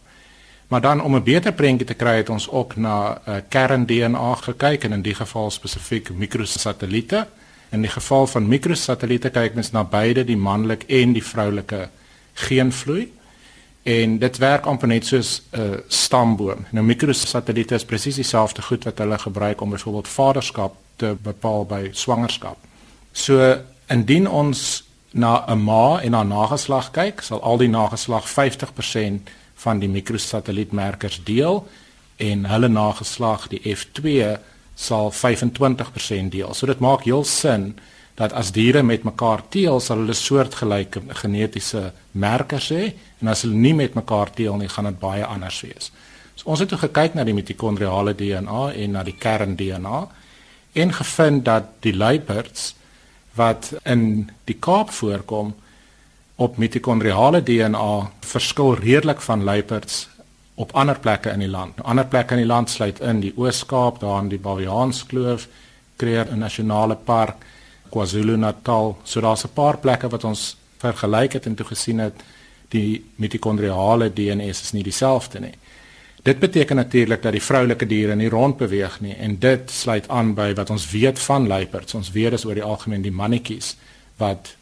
Maar 0.70 0.80
dan 0.80 1.02
om 1.02 1.14
'n 1.16 1.22
beter 1.22 1.52
prentjie 1.52 1.86
te 1.86 1.94
kry 1.94 2.16
het 2.16 2.28
ons 2.28 2.48
ook 2.48 2.76
na 2.76 2.96
uh, 3.10 3.36
eh, 3.36 3.42
kern 3.48 3.86
DNA 3.86 4.34
gekyk 4.34 4.84
en 4.84 4.92
in 4.92 5.02
die 5.02 5.14
geval 5.14 5.50
spesifiek 5.50 6.10
mikrosatelliete. 6.10 7.26
In 7.70 7.80
die 7.80 7.90
geval 7.90 8.26
van 8.26 8.48
mikrosatelliete 8.48 9.30
kyk 9.30 9.54
mens 9.54 9.70
na 9.70 9.84
beide 9.84 10.24
die 10.24 10.36
manlike 10.36 10.86
en 10.86 11.12
die 11.12 11.24
vroulike 11.24 11.88
geenvloei 12.34 13.10
en 13.82 14.18
dit 14.18 14.38
werk 14.38 14.66
amper 14.66 14.88
net 14.88 15.06
soos 15.06 15.42
'n 15.52 15.60
uh, 15.60 15.78
stamboom. 15.88 16.66
Nou 16.70 16.84
mikrosatelliete 16.84 17.74
is 17.74 17.84
presies 17.84 18.14
dieselfde 18.14 18.62
goed 18.62 18.84
wat 18.84 18.98
hulle 18.98 19.18
gebruik 19.18 19.60
om 19.60 19.70
byvoorbeeld 19.70 20.08
vaderskap 20.08 20.74
te 20.96 21.16
bepaal 21.22 21.66
by 21.66 21.88
swangerskap. 21.92 22.56
So 23.12 23.56
indien 23.88 24.28
ons 24.30 24.84
na 25.10 25.44
'n 25.46 25.64
ma 25.64 26.00
en 26.00 26.12
haar 26.12 26.26
nageslag 26.26 26.90
kyk, 26.90 27.20
sal 27.20 27.42
al 27.42 27.56
die 27.56 27.68
nageslag 27.68 28.28
50% 28.28 29.30
van 29.54 29.78
die 29.78 29.88
mikrosatellietmerkers 29.88 31.20
deel 31.24 31.68
en 32.16 32.44
hulle 32.44 32.68
nageslag 32.68 33.48
die 33.48 33.76
F2 33.76 34.38
sal 34.74 35.12
25% 35.12 36.30
deel. 36.30 36.54
So 36.54 36.66
dit 36.66 36.78
maak 36.78 37.04
heel 37.04 37.24
sin 37.24 37.78
dat 38.20 38.34
as 38.36 38.52
diere 38.52 38.82
met 38.84 39.06
mekaar 39.08 39.40
teel, 39.48 39.80
sal 39.80 40.02
hulle 40.02 40.14
soortgelyke 40.16 41.00
genetiese 41.22 41.86
merkers 42.12 42.68
hê 42.74 42.90
en 43.22 43.30
as 43.32 43.46
hulle 43.46 43.56
nie 43.56 43.72
met 43.76 43.96
mekaar 43.96 44.28
teel 44.36 44.58
nie, 44.60 44.68
gaan 44.68 44.90
dit 44.90 44.98
baie 45.00 45.24
anders 45.24 45.62
wees. 45.64 45.88
So 46.36 46.52
ons 46.52 46.60
het 46.60 46.74
gekyk 46.82 47.16
na 47.16 47.24
die 47.24 47.36
mitokondriale 47.36 48.12
DNA 48.16 48.66
en 48.82 48.92
na 48.96 49.04
die 49.06 49.16
kern 49.16 49.56
DNA 49.56 50.00
en 50.82 50.92
gevind 50.98 51.46
dat 51.48 51.72
die 51.86 51.94
luiperds 51.96 52.74
wat 53.40 53.72
in 53.88 54.28
die 54.44 54.56
Kaap 54.60 54.92
voorkom 54.92 55.54
op 56.40 56.58
mitokondriale 56.60 57.40
DNA 57.44 58.10
verskil 58.20 58.74
redelik 58.82 59.20
van 59.24 59.44
luiperds 59.48 60.08
op 60.60 60.74
ander 60.76 60.98
plekke 61.00 61.32
in 61.32 61.40
die 61.40 61.48
land. 61.48 61.76
Nou, 61.76 61.88
ander 61.88 62.04
plekke 62.04 62.36
in 62.36 62.42
die 62.44 62.50
land 62.50 62.68
sluit 62.70 63.00
in 63.00 63.22
die 63.24 63.32
Oos-Kaap, 63.36 64.00
daar 64.00 64.20
in 64.20 64.28
die 64.28 64.40
Baviaanskloof, 64.40 65.46
Kruger 65.96 66.36
Nasionale 66.36 66.96
Park, 66.96 67.46
KwaZulu-Natal. 67.90 68.96
So 69.04 69.20
daar's 69.20 69.44
'n 69.44 69.54
paar 69.54 69.78
plekke 69.78 70.08
wat 70.08 70.24
ons 70.24 70.56
vergelyk 70.78 71.32
het 71.32 71.46
en 71.46 71.54
toe 71.54 71.66
gesien 71.66 71.98
het 71.98 72.14
die 72.68 73.04
mitokondriale 73.16 74.12
DNS 74.12 74.62
is 74.62 74.72
nie 74.72 74.82
dieselfde 74.82 75.40
nie. 75.40 75.54
Dit 76.22 76.38
beteken 76.38 76.76
natuurlik 76.76 77.22
dat 77.22 77.32
die 77.32 77.42
vroulike 77.42 77.86
diere 77.86 78.14
nie 78.14 78.28
rondbeweeg 78.28 79.00
nie 79.00 79.14
en 79.14 79.38
dit 79.38 79.70
sluit 79.70 80.08
aan 80.08 80.34
by 80.34 80.54
wat 80.54 80.70
ons 80.70 80.90
weet 80.90 81.18
van 81.18 81.46
luiperds. 81.46 81.94
Ons 81.94 82.10
weet 82.10 82.32
is 82.32 82.44
oor 82.44 82.54
die 82.54 82.62
algemeen 82.62 83.02
die 83.02 83.12
mannetjies 83.12 83.76
wat 84.16 84.56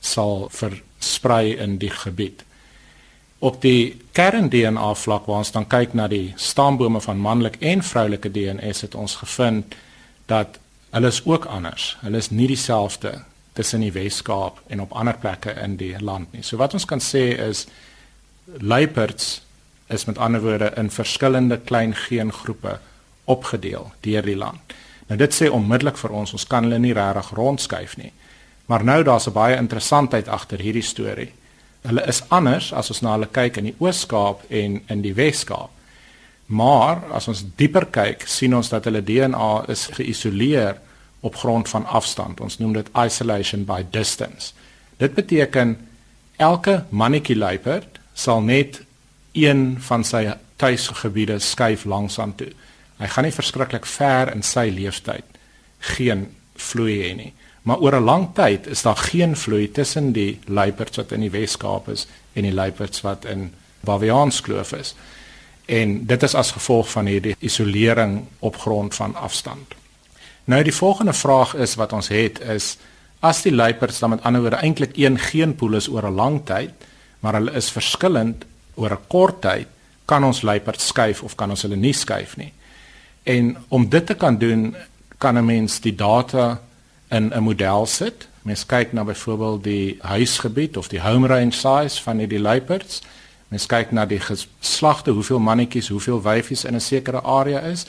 sal 0.00 0.48
versprei 0.50 1.56
in 1.56 1.78
die 1.78 1.90
gebied 1.90 2.44
op 3.42 3.58
die 3.62 3.96
kern 4.14 4.48
DNA 4.50 4.92
vlak 4.94 5.26
waar 5.26 5.42
ons 5.42 5.50
dan 5.50 5.64
kyk 5.66 5.96
na 5.98 6.06
die 6.10 6.30
stambome 6.38 7.00
van 7.02 7.18
manlike 7.18 7.58
en 7.72 7.80
vroulike 7.82 8.30
DNA 8.30 8.70
het 8.70 8.94
ons 8.94 9.16
gevind 9.18 9.74
dat 10.30 10.60
hulle 10.92 11.08
is 11.08 11.22
ook 11.24 11.48
anders. 11.48 11.96
Hulle 12.00 12.20
is 12.20 12.30
nie 12.30 12.46
dieselfde 12.50 13.22
tussen 13.56 13.80
die 13.84 13.92
Wes-Kaap 13.92 14.60
en 14.72 14.80
op 14.84 14.92
ander 14.96 15.16
plekke 15.20 15.52
in 15.60 15.76
die 15.80 15.94
land 16.00 16.32
nie. 16.32 16.44
So 16.44 16.60
wat 16.60 16.74
ons 16.76 16.86
kan 16.88 17.00
sê 17.00 17.32
is 17.36 17.66
luiperds 18.60 19.42
is 19.92 20.06
met 20.08 20.18
ander 20.18 20.40
woorde 20.40 20.72
in 20.76 20.90
verskillende 20.90 21.58
klein 21.64 21.94
geengroepe 21.96 22.78
opgedeel 23.24 23.92
deur 24.00 24.22
die 24.22 24.36
land. 24.36 24.76
Nou 25.08 25.18
dit 25.20 25.34
sê 25.34 25.50
onmiddellik 25.52 26.00
vir 26.00 26.16
ons 26.22 26.32
ons 26.32 26.46
kan 26.48 26.64
hulle 26.64 26.80
nie 26.80 26.94
regtig 26.96 27.34
rondskuif 27.36 27.96
nie. 28.00 28.12
Maar 28.66 28.84
nou 28.84 29.02
daar's 29.02 29.28
'n 29.28 29.32
baie 29.32 29.56
interessantheid 29.56 30.28
agter 30.28 30.58
hierdie 30.58 30.86
storie 30.86 31.32
hulle 31.82 32.04
is 32.06 32.22
anders 32.28 32.70
as 32.72 32.90
ons 32.94 33.02
na 33.02 33.16
hulle 33.16 33.28
kyk 33.32 33.58
in 33.60 33.70
die 33.70 33.76
Oos-Kaap 33.82 34.46
en 34.50 34.80
in 34.92 35.04
die 35.04 35.14
Wes-Kaap. 35.18 35.70
Maar 36.46 37.04
as 37.12 37.28
ons 37.28 37.44
dieper 37.56 37.86
kyk, 37.90 38.26
sien 38.26 38.54
ons 38.54 38.68
dat 38.68 38.84
hulle 38.84 39.02
DNA 39.02 39.64
is 39.72 39.86
geïsoleer 39.96 40.80
op 41.20 41.36
grond 41.36 41.68
van 41.68 41.86
afstand. 41.86 42.40
Ons 42.40 42.58
noem 42.58 42.72
dit 42.72 42.88
isolation 42.98 43.64
by 43.64 43.82
distance. 43.90 44.52
Dit 44.98 45.14
beteken 45.14 45.76
elke 46.36 46.84
mannetjie 46.90 47.36
luiperd 47.36 48.00
sal 48.14 48.42
net 48.42 48.82
een 49.32 49.78
van 49.80 50.04
sy 50.04 50.26
tuisgebiede 50.56 51.38
skuif 51.38 51.84
langsaan 51.84 52.34
toe. 52.36 52.50
Hy 52.98 53.08
gaan 53.10 53.26
nie 53.26 53.34
verskriklik 53.34 53.86
ver 53.88 54.30
in 54.34 54.44
sy 54.46 54.68
lewensyd 54.70 55.38
geen 55.96 56.28
vloei 56.54 57.00
hê 57.02 57.14
nie. 57.18 57.32
Maar 57.62 57.78
oor 57.78 57.96
'n 57.96 58.04
lang 58.04 58.34
tyd 58.34 58.66
is 58.66 58.82
daar 58.82 58.96
geen 58.96 59.36
vloei 59.36 59.70
tussen 59.70 60.12
die 60.12 60.38
luiperds 60.46 60.96
wat 60.96 61.12
in 61.12 61.20
die 61.20 61.30
Wes-Kaap 61.30 61.88
is 61.88 62.06
en 62.32 62.42
die 62.42 62.52
luiperds 62.52 63.00
wat 63.00 63.24
in 63.24 63.54
Baviaanskloof 63.80 64.72
is. 64.72 64.94
En 65.72 65.92
dit 66.06 66.22
is 66.22 66.34
as 66.34 66.52
gevolg 66.52 66.90
van 66.92 67.08
hierdie 67.08 67.36
isolering 67.40 68.18
op 68.38 68.56
grond 68.60 68.94
van 68.94 69.14
afstand. 69.14 69.74
Nou 70.44 70.62
die 70.62 70.74
volgende 70.74 71.12
vraag 71.16 71.54
is 71.54 71.74
wat 71.80 71.92
ons 71.92 72.08
het 72.12 72.40
is 72.40 72.76
As 73.22 73.44
die 73.44 73.52
luiperds 73.54 74.00
dan 74.02 74.10
met 74.10 74.24
ander 74.26 74.42
woorde 74.42 74.58
eintlik 74.66 74.96
een 74.98 75.18
geenpool 75.18 75.76
is 75.78 75.86
oor 75.88 76.06
'n 76.06 76.14
lang 76.14 76.40
tyd, 76.44 76.72
maar 77.20 77.34
hulle 77.38 77.52
is 77.52 77.70
verskillend 77.70 78.44
oor 78.74 78.90
'n 78.90 79.06
kort 79.06 79.40
tyd, 79.40 79.66
kan 80.04 80.24
ons 80.24 80.42
luiperds 80.42 80.86
skuif 80.86 81.22
of 81.22 81.34
kan 81.34 81.50
ons 81.50 81.62
hulle 81.62 81.76
nie 81.76 81.92
skuif 81.92 82.36
nie. 82.36 82.52
En 83.22 83.56
om 83.68 83.88
dit 83.88 84.06
te 84.06 84.14
kan 84.14 84.38
doen, 84.38 84.76
kan 85.18 85.38
'n 85.38 85.44
mens 85.44 85.80
die 85.80 85.94
data 85.94 86.60
in 87.10 87.32
'n 87.34 87.42
model 87.42 87.86
sit. 87.86 88.28
Mens 88.42 88.66
kyk 88.66 88.92
na 88.92 89.04
byvoorbeeld 89.04 89.64
die 89.64 89.98
huisgebied 90.00 90.76
of 90.76 90.88
die 90.88 91.00
home 91.00 91.26
range 91.26 91.52
size 91.52 92.02
van 92.02 92.18
hierdie 92.18 92.40
luiperds. 92.40 93.02
Mens 93.52 93.66
kyk 93.68 93.90
na 93.92 94.06
die 94.08 94.20
geslagte, 94.20 95.12
hoeveel 95.12 95.40
mannetjies, 95.44 95.90
hoeveel 95.92 96.22
wyfies 96.24 96.64
in 96.64 96.74
'n 96.74 96.80
sekere 96.80 97.20
area 97.20 97.60
is 97.60 97.84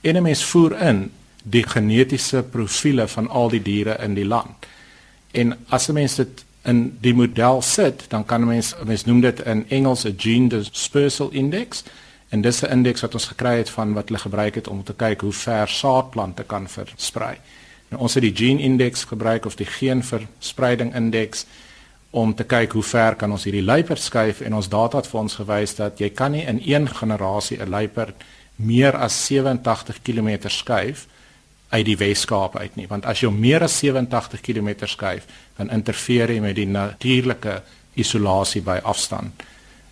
en 0.00 0.16
'n 0.16 0.22
mens 0.22 0.44
voer 0.44 0.76
in 0.80 1.10
die 1.42 1.62
genetiese 1.62 2.42
profile 2.42 3.08
van 3.08 3.28
al 3.28 3.48
die 3.48 3.62
diere 3.62 3.96
in 4.02 4.14
die 4.14 4.26
land. 4.26 4.66
En 5.32 5.56
as 5.68 5.88
'n 5.88 5.92
mens 5.92 6.14
dit 6.14 6.44
in 6.64 6.98
die 7.00 7.14
model 7.14 7.62
sit, 7.62 8.04
dan 8.08 8.24
kan 8.24 8.40
'n 8.42 8.46
mens 8.46 8.74
mens 8.84 9.04
noem 9.04 9.20
dit 9.20 9.40
in 9.40 9.64
Engels 9.68 10.04
'n 10.04 10.14
gene 10.16 10.48
dispersal 10.48 11.30
index 11.30 11.84
en 12.28 12.40
dis 12.40 12.62
'n 12.62 12.70
indeks 12.70 13.00
wat 13.00 13.14
ons 13.14 13.26
gekry 13.26 13.56
het 13.56 13.70
van 13.70 13.92
wat 13.92 14.08
hulle 14.08 14.18
gebruik 14.18 14.54
het 14.54 14.68
om 14.68 14.84
te 14.84 14.94
kyk 14.94 15.20
hoe 15.20 15.32
ver 15.32 15.68
saadplante 15.68 16.42
kan 16.42 16.68
versprei. 16.68 17.36
Nou 17.88 18.02
ons 18.02 18.14
het 18.14 18.22
die 18.22 18.36
gene 18.36 18.62
index 18.62 19.04
gebruik 19.04 19.46
of 19.46 19.54
die 19.54 19.66
geenverspreiding 19.66 20.94
indeks 20.94 21.46
om 22.10 22.34
te 22.34 22.44
kyk 22.44 22.72
hoe 22.72 22.82
ver 22.82 23.16
kan 23.16 23.30
ons 23.30 23.44
hierdie 23.44 23.64
luiperd 23.64 24.00
skuif 24.00 24.40
en 24.40 24.54
ons 24.54 24.68
data 24.68 24.96
het 24.96 25.06
vir 25.10 25.20
ons 25.20 25.34
gewys 25.34 25.74
dat 25.74 26.00
jy 26.00 26.10
kan 26.10 26.32
nie 26.32 26.46
in 26.46 26.60
een 26.64 26.88
generasie 26.88 27.58
'n 27.60 27.68
luiperd 27.68 28.24
meer 28.56 28.96
as 28.96 29.26
87 29.26 30.02
km 30.02 30.48
skuif 30.48 31.06
uit 31.68 31.84
die 31.84 31.96
Weskaap 31.96 32.56
uit 32.56 32.76
nie. 32.76 32.86
Want 32.88 33.04
as 33.04 33.20
jy 33.20 33.30
meer 33.30 33.62
as 33.62 33.78
87 33.78 34.40
km 34.40 34.86
skuif 34.86 35.26
dan 35.56 35.70
interfereer 35.70 36.30
jy 36.30 36.40
met 36.40 36.56
die 36.56 36.66
natuurlike 36.66 37.62
isolasie 37.94 38.62
by 38.62 38.78
afstand 38.84 39.42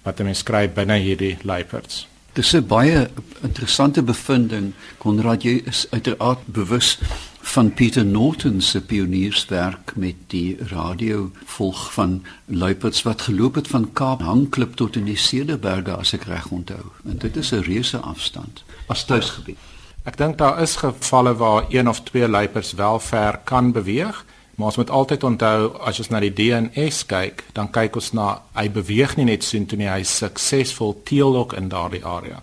wat 0.05 0.19
jy 0.21 0.35
skryf 0.37 0.75
binne 0.77 0.99
hierdie 1.01 1.39
luiperds. 1.43 2.07
Dis 2.35 2.55
'n 2.55 2.67
baie 2.67 3.09
interessante 3.43 4.03
bevinding 4.03 4.73
Konrad. 4.99 5.43
Jy 5.43 5.63
is 5.67 5.87
uiteraard 5.91 6.47
bewus 6.47 6.99
van 7.45 7.73
Pieter 7.77 8.05
Norton 8.05 8.61
se 8.61 8.81
pionierswerk 8.81 9.93
met 10.01 10.17
die 10.33 10.57
radio 10.71 11.31
volg 11.45 11.93
van 11.93 12.23
luiperds 12.45 13.03
wat 13.03 13.23
geloop 13.29 13.55
het 13.55 13.69
van 13.69 13.93
Kaap 13.93 14.25
Hangklip 14.25 14.75
tot 14.81 14.97
in 14.97 15.05
die 15.05 15.19
Cederberge 15.21 15.93
as 15.97 16.15
ek 16.17 16.25
reg 16.31 16.49
onthou 16.51 16.83
en 17.05 17.19
dit 17.19 17.37
is 17.37 17.53
'n 17.53 17.63
reuse 17.69 17.99
afstand 17.99 18.65
as 18.89 19.05
tuisgebied 19.05 19.61
Ek 20.05 20.19
dink 20.21 20.37
daar 20.37 20.59
is 20.61 20.77
gevalle 20.77 21.33
waar 21.41 21.65
een 21.73 21.89
of 21.89 22.01
twee 22.05 22.29
luiperds 22.29 22.73
wel 22.73 23.01
ver 23.01 23.41
kan 23.45 23.73
beweeg, 23.73 24.25
maar 24.55 24.67
ons 24.67 24.77
moet 24.77 24.91
altyd 24.91 25.25
onthou 25.25 25.79
as 25.81 25.99
ons 25.99 26.11
na 26.13 26.21
die 26.21 26.33
DNS 26.33 27.07
kyk, 27.09 27.45
dan 27.57 27.71
kyk 27.73 27.97
ons 27.97 28.11
na 28.13 28.43
hy 28.53 28.69
beweeg 28.71 29.17
nie 29.17 29.25
net 29.25 29.45
sien 29.45 29.65
toe 29.67 29.79
nie, 29.81 29.89
hy 29.89 30.03
suksesvol 30.05 30.93
teelok 31.09 31.57
in 31.57 31.71
daardie 31.73 32.05
area. 32.05 32.43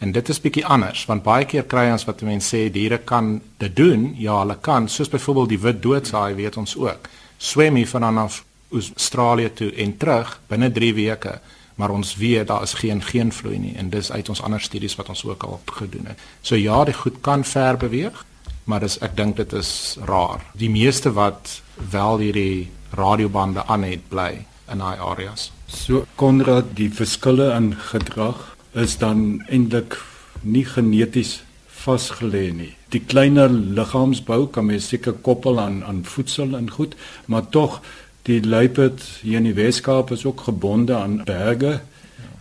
En 0.00 0.12
dit 0.12 0.28
is 0.32 0.40
bietjie 0.40 0.64
anders 0.66 1.04
want 1.08 1.22
baie 1.22 1.44
keer 1.44 1.66
kry 1.68 1.90
ons 1.92 2.06
wat 2.08 2.22
mense 2.24 2.48
sê 2.56 2.66
diere 2.72 2.98
kan 3.04 3.34
dit 3.60 3.76
doen, 3.76 4.14
ja, 4.18 4.38
hulle 4.40 4.56
kan, 4.60 4.88
soos 4.88 5.12
byvoorbeeld 5.12 5.54
die 5.54 5.60
wit 5.60 5.82
doodsaai 5.84 6.34
weet 6.34 6.56
ons 6.56 6.76
ook. 6.76 7.08
Swem 7.38 7.76
hier 7.76 7.88
vanaf 7.88 8.42
Australië 8.70 9.50
toe 9.54 9.72
en 9.82 9.96
terug 9.96 10.38
binne 10.48 10.70
3 10.72 10.94
weke 10.94 11.40
maar 11.80 11.90
ons 11.90 12.16
weet 12.16 12.46
daar 12.46 12.62
is 12.62 12.76
geen 12.76 13.02
geen 13.02 13.32
vloei 13.32 13.58
nie 13.58 13.72
en 13.80 13.88
dis 13.90 14.12
uit 14.12 14.28
ons 14.28 14.42
ander 14.44 14.60
studies 14.60 14.96
wat 14.98 15.08
ons 15.08 15.24
ook 15.24 15.42
al 15.48 15.60
gedoen 15.80 16.10
het. 16.12 16.20
So 16.42 16.56
ja, 16.56 16.84
die 16.84 16.94
goed 16.94 17.20
kan 17.24 17.44
ver 17.44 17.76
beweeg, 17.80 18.24
maar 18.68 18.84
dis 18.84 18.98
ek 19.00 19.16
dink 19.16 19.38
dit 19.40 19.52
is 19.56 19.96
raar. 20.08 20.44
Die 20.52 20.70
meeste 20.70 21.12
wat 21.16 21.60
wel 21.90 22.20
hierdie 22.26 22.68
radiobande 23.00 23.64
aan 23.66 23.86
het 23.88 24.04
bly 24.12 24.44
in 24.70 24.84
daai 24.84 24.98
areas. 25.00 25.48
So 25.66 26.04
Konrad, 26.20 26.74
die 26.76 26.90
verskille 26.92 27.48
in 27.56 27.72
gedrag 27.90 28.44
is 28.72 28.98
dan 28.98 29.42
eintlik 29.48 29.98
nie 30.42 30.64
geneties 30.64 31.42
vasgelê 31.80 32.50
nie. 32.52 32.74
Die 32.90 33.00
kleiner 33.00 33.50
liggaamsbou 33.50 34.46
kan 34.52 34.66
mens 34.66 34.88
seker 34.88 35.12
koppel 35.12 35.60
aan 35.60 35.82
aan 35.84 36.04
voedsel 36.04 36.56
en 36.56 36.70
goed, 36.70 36.96
maar 37.26 37.48
tog 37.48 37.80
Die 38.28 38.42
luiperd 38.44 39.00
hier 39.22 39.40
in 39.40 39.46
die 39.48 39.56
Weskaap 39.56 40.10
is 40.12 40.26
ook 40.28 40.40
gebonde 40.44 40.94
aan 40.94 41.22
berge 41.24 41.80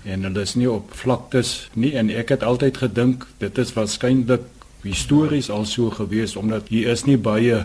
en 0.03 0.23
hulle 0.27 0.41
is 0.43 0.55
nie 0.59 0.67
op 0.71 0.91
vlaktes 0.95 1.69
nie 1.73 1.93
en 1.99 2.11
ek 2.11 2.33
het 2.35 2.43
altyd 2.43 2.81
gedink 2.81 3.23
dit 3.39 3.61
is 3.63 3.71
waarskynlik 3.75 4.43
histories 4.83 5.49
al 5.49 5.63
so 5.67 5.91
gewees 5.95 6.35
omdat 6.39 6.67
hier 6.73 6.91
is 6.91 7.05
nie 7.07 7.17
baie 7.17 7.63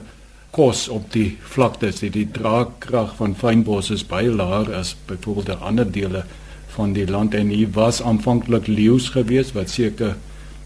kos 0.55 0.87
op 0.89 1.11
die 1.15 1.35
vlaktes 1.57 2.05
die, 2.05 2.13
die 2.15 2.29
draagkrag 2.39 3.17
van 3.19 3.35
fynbos 3.39 3.91
is 3.95 4.07
baie 4.07 4.31
laer 4.31 4.71
as 4.79 4.95
byvoorbeeld 5.11 5.61
ander 5.61 5.91
dele 5.91 6.23
van 6.77 6.93
die 6.97 7.07
land 7.11 7.35
en 7.35 7.55
hier 7.55 7.71
was 7.75 8.03
aanvanklik 8.03 8.69
leeu's 8.69 9.09
gewees 9.17 9.55
wat 9.57 9.71
seker 9.71 10.17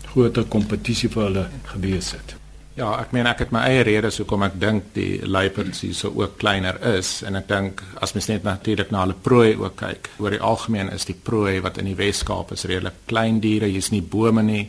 groter 0.08 0.44
kompetisie 0.44 1.12
vir 1.12 1.28
hulle 1.28 1.48
gewees 1.72 2.12
het 2.16 2.38
Ja, 2.78 2.92
ek 3.02 3.10
meen 3.10 3.26
ek 3.26 3.40
het 3.42 3.50
my 3.50 3.64
eie 3.66 3.80
redes 3.82 4.20
hoekom 4.20 4.44
ek 4.46 4.54
dink 4.62 4.92
die 4.94 5.18
luiperds 5.26 5.80
hier 5.82 5.96
so 5.98 6.12
ook 6.14 6.36
kleiner 6.38 6.76
is 6.92 7.24
en 7.26 7.34
ek 7.34 7.48
dink 7.48 7.80
as 7.98 8.12
mens 8.14 8.28
net 8.30 8.44
natuurlik 8.46 8.92
na 8.94 9.00
hulle 9.02 9.16
prooi 9.18 9.56
ook 9.58 9.74
kyk, 9.80 10.10
oor 10.22 10.30
die 10.30 10.44
algemeen 10.46 10.92
is 10.94 11.08
die 11.08 11.16
prooi 11.16 11.56
wat 11.64 11.80
in 11.82 11.88
die 11.90 11.96
Wes-Kaap 11.98 12.52
is 12.54 12.62
redelik 12.70 13.00
klein 13.10 13.40
diere, 13.42 13.66
hier's 13.66 13.90
nie 13.90 14.04
bome 14.14 14.44
nie. 14.46 14.68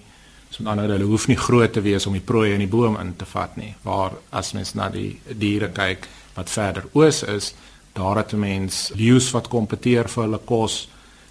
So 0.49 0.65
dan 0.65 0.81
hulle 0.81 1.05
hoef 1.05 1.27
nie 1.29 1.37
groot 1.37 1.75
te 1.77 1.83
wees 1.85 2.07
om 2.09 2.17
die 2.17 2.25
prooi 2.25 2.55
in 2.55 2.63
die 2.65 2.71
boom 2.71 2.97
in 2.97 3.13
te 3.19 3.29
vat 3.29 3.53
nie. 3.61 3.75
Waar 3.85 4.17
as 4.33 4.55
mens 4.57 4.73
na 4.73 4.89
die 4.89 5.11
diere 5.29 5.69
kyk 5.69 6.09
wat 6.33 6.49
verder 6.49 6.89
oos 6.97 7.21
is, 7.29 7.53
daar 7.93 8.23
het 8.23 8.33
mense 8.33 8.97
leeu's 8.97 9.29
wat 9.37 9.51
kompeteer 9.53 10.09
vir 10.09 10.25
hulle 10.25 10.41
kos. 10.49 10.87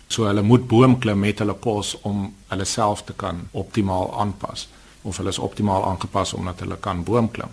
So 0.08 0.24
hulle 0.24 0.42
moet 0.42 0.66
boom 0.68 0.98
klim 0.98 1.18
met 1.20 1.38
hulle 1.38 1.54
kos 1.60 1.96
om 2.08 2.34
hulle 2.48 2.64
self 2.64 3.04
te 3.04 3.12
kan 3.12 3.48
optimaal 3.52 4.14
aanpas 4.20 4.68
of 5.02 5.16
hulle 5.16 5.28
is 5.28 5.38
optimaal 5.38 5.84
aangepas 5.84 6.34
omdat 6.34 6.60
hulle 6.60 6.76
kan 6.80 7.04
boom 7.04 7.30
klim. 7.30 7.52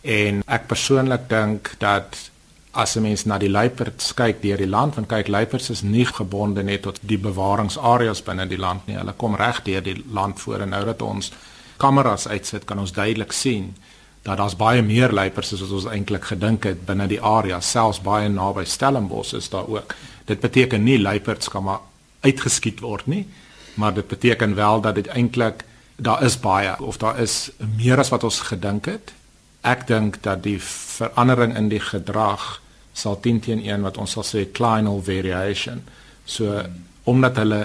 En 0.00 0.42
ek 0.46 0.68
persoonlik 0.68 1.28
dink 1.28 1.74
dat 1.78 2.30
as 2.72 2.96
'n 2.96 3.02
mens 3.02 3.24
na 3.24 3.38
die 3.38 3.50
luiperds 3.50 4.14
kyk 4.14 4.42
deur 4.42 4.56
die 4.56 4.68
land, 4.68 4.94
want 4.94 5.08
kyk 5.08 5.28
luiperds 5.28 5.70
is 5.70 5.82
nie 5.82 6.04
gebonde 6.04 6.62
net 6.62 6.82
tot 6.82 6.98
die 7.02 7.18
bewaringsareas 7.18 8.22
binne 8.22 8.46
die 8.46 8.58
land 8.58 8.86
nie. 8.86 8.96
Hulle 8.96 9.12
kom 9.12 9.34
reg 9.34 9.62
deur 9.62 9.82
die 9.82 10.04
land 10.12 10.40
voor 10.40 10.60
en 10.60 10.68
nou 10.68 10.84
dat 10.84 11.02
ons 11.02 11.32
kameras 11.76 12.28
uitsit, 12.28 12.64
kan 12.64 12.78
ons 12.78 12.92
duidelik 12.92 13.32
sien 13.32 13.74
dat 14.22 14.36
daar's 14.36 14.56
baie 14.56 14.82
meer 14.82 15.12
luiperds 15.12 15.52
as 15.52 15.60
wat 15.60 15.70
ons 15.70 15.86
eintlik 15.86 16.24
gedink 16.24 16.64
het 16.64 16.86
binne 16.86 17.06
die 17.08 17.22
area, 17.22 17.60
selfs 17.60 18.00
baie 18.00 18.28
naby 18.28 18.64
Stellenbosch 18.64 19.34
is 19.34 19.48
daar 19.48 19.68
ook. 19.68 19.94
Dit 20.30 20.40
beteken 20.40 20.84
nie 20.86 20.98
luiperds 21.00 21.50
kan 21.50 21.64
maar 21.66 21.80
uitgeskiet 22.20 22.80
word 22.84 23.08
nie, 23.10 23.24
maar 23.74 23.94
dit 23.94 24.06
beteken 24.06 24.54
wel 24.54 24.80
dat 24.80 24.94
dit 24.94 25.08
eintlik 25.10 25.64
daar 25.96 26.22
is 26.24 26.38
baie 26.40 26.76
of 26.80 26.96
daar 27.02 27.18
is 27.20 27.50
meer 27.76 27.98
as 27.98 28.12
wat 28.14 28.24
ons 28.24 28.40
gedink 28.52 28.86
het. 28.86 29.12
Ek 29.66 29.86
dink 29.88 30.22
dat 30.24 30.42
die 30.44 30.58
verandering 30.62 31.56
in 31.56 31.68
die 31.68 31.82
gedrag 31.82 32.60
sal 32.96 33.18
10 33.20 33.40
teen 33.40 33.64
1 33.66 33.84
wat 33.84 33.98
ons 33.98 34.16
sal 34.16 34.24
sê 34.24 34.46
clinal 34.52 35.02
variation. 35.04 35.82
So 36.24 36.62
omdat 37.10 37.36
hulle 37.42 37.62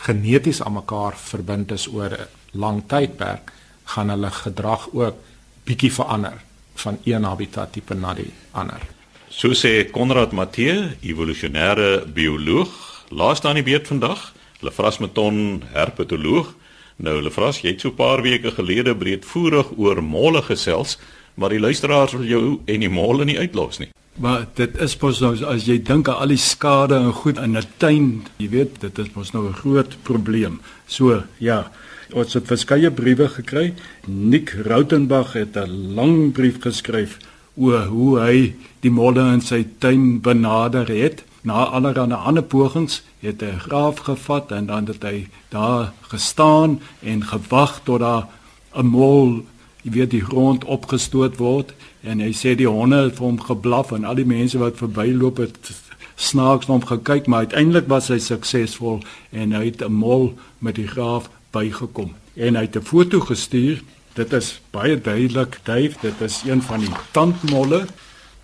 geneties 0.00 0.62
aan 0.62 0.78
mekaar 0.80 1.16
verbind 1.16 1.72
is 1.72 1.86
oor 1.88 2.12
'n 2.12 2.28
lang 2.52 2.82
tydperk, 2.86 3.52
gaan 3.84 4.10
hulle 4.10 4.30
gedrag 4.30 4.88
ook 4.92 5.16
bietjie 5.64 5.92
verander 5.92 6.42
van 6.74 6.98
een 7.04 7.24
habitat 7.24 7.72
tipe 7.72 7.94
na 7.94 8.14
die 8.14 8.32
ander. 8.50 8.99
So 9.30 9.54
sê 9.54 9.84
Konrad 9.90 10.32
Matthee, 10.32 10.98
evolusionêre 11.02 12.04
bioloog, 12.06 12.70
laaste 13.10 13.48
aan 13.48 13.54
die 13.54 13.64
beurt 13.64 13.86
vandag, 13.86 14.32
Lefrasmeton 14.60 15.62
herpetoloog 15.72 16.54
Nou 17.00 17.16
Lefras, 17.24 17.62
jy 17.62 17.72
het 17.72 17.80
so 17.80 17.88
'n 17.88 17.96
paar 17.96 18.22
weke 18.22 18.50
gelede 18.50 18.94
breedvoerig 18.94 19.72
oor 19.78 20.02
molle 20.02 20.42
gesels, 20.42 20.98
maar 21.34 21.48
die 21.48 21.60
luisteraars 21.60 22.12
wil 22.12 22.24
jou 22.24 22.60
en 22.66 22.80
die 22.80 22.88
molle 22.88 23.24
nie 23.24 23.38
uitlos 23.38 23.78
nie. 23.78 23.88
Maar 24.18 24.46
dit 24.54 24.76
is 24.76 24.98
mos 25.00 25.20
nou 25.20 25.44
as 25.44 25.64
jy 25.64 25.82
dink 25.82 26.08
aan 26.08 26.14
al 26.14 26.28
die 26.28 26.36
skade 26.36 26.94
en 26.94 27.12
goed 27.12 27.38
in 27.38 27.56
'n 27.56 27.64
tuin, 27.78 28.26
jy 28.36 28.48
weet, 28.48 28.80
dit 28.80 28.98
is 28.98 29.14
mos 29.14 29.32
nou 29.32 29.48
'n 29.48 29.54
groot 29.54 29.96
probleem. 30.02 30.60
So, 30.86 31.22
ja, 31.38 31.70
ons 32.12 32.34
het 32.34 32.46
verskeie 32.46 32.90
briewe 32.90 33.28
gekry. 33.28 33.74
Nick 34.06 34.50
Rautenbach 34.50 35.32
het 35.32 35.56
'n 35.56 35.94
lang 35.94 36.32
brief 36.32 36.60
geskryf 36.60 37.16
oor 37.60 37.86
hoe 37.92 38.12
hy 38.20 38.36
die 38.80 38.92
molle 38.92 39.26
in 39.34 39.42
sy 39.44 39.64
tuin 39.78 40.20
benader 40.24 40.88
het. 40.88 41.24
Na 41.44 41.68
allerlei 41.68 42.16
ander 42.16 42.44
pogings 42.44 43.00
het 43.20 43.44
hy 43.44 43.52
graaf 43.66 44.04
gevat 44.08 44.52
en 44.52 44.66
dan 44.66 44.88
het 44.88 45.04
hy 45.04 45.28
daar 45.52 45.92
gestaan 46.12 46.80
en 47.00 47.24
gewag 47.24 47.80
tot 47.84 48.00
daar 48.00 48.28
'n 48.74 48.86
mol 48.86 49.44
weer 49.82 50.08
die 50.08 50.24
grond 50.24 50.64
opgestoot 50.64 51.36
word. 51.36 51.74
En 52.02 52.20
hy 52.20 52.32
sê 52.32 52.56
die 52.56 52.68
honde 52.68 52.96
het 52.96 53.16
vir 53.16 53.26
hom 53.26 53.40
geblaf 53.40 53.92
en 53.92 54.04
al 54.04 54.14
die 54.14 54.24
mense 54.28 54.58
wat 54.58 54.76
verbyloop 54.76 55.36
het 55.36 55.72
snaaks 56.16 56.66
na 56.66 56.72
hom 56.72 56.84
gekyk 56.84 57.26
maar 57.26 57.38
uiteindelik 57.38 57.88
was 57.88 58.08
hy 58.08 58.18
suksesvol 58.18 59.00
en 59.32 59.52
hy 59.52 59.64
het 59.64 59.82
'n 59.82 59.92
mol 59.92 60.34
met 60.58 60.74
die 60.74 60.86
graaf 60.86 61.30
bygekom. 61.52 62.14
En 62.36 62.56
hy 62.56 62.62
het 62.62 62.76
'n 62.76 62.84
foto 62.84 63.20
gestuur 63.20 63.82
dit 64.14 64.32
is 64.32 64.60
baie 64.70 65.00
duidelik 65.00 65.60
Dave 65.64 65.94
dit 66.00 66.20
is 66.20 66.42
een 66.46 66.62
van 66.62 66.80
die 66.80 66.94
tandmolle 67.12 67.86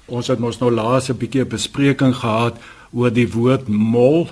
Ons 0.06 0.28
het 0.30 0.38
mos 0.38 0.60
nou 0.60 0.70
laas 0.70 1.10
'n 1.10 1.18
bietjie 1.18 1.42
'n 1.42 1.48
bespreking 1.48 2.14
gehad 2.14 2.54
oor 2.92 3.10
die 3.10 3.32
woord 3.32 3.68
mol 3.68 4.30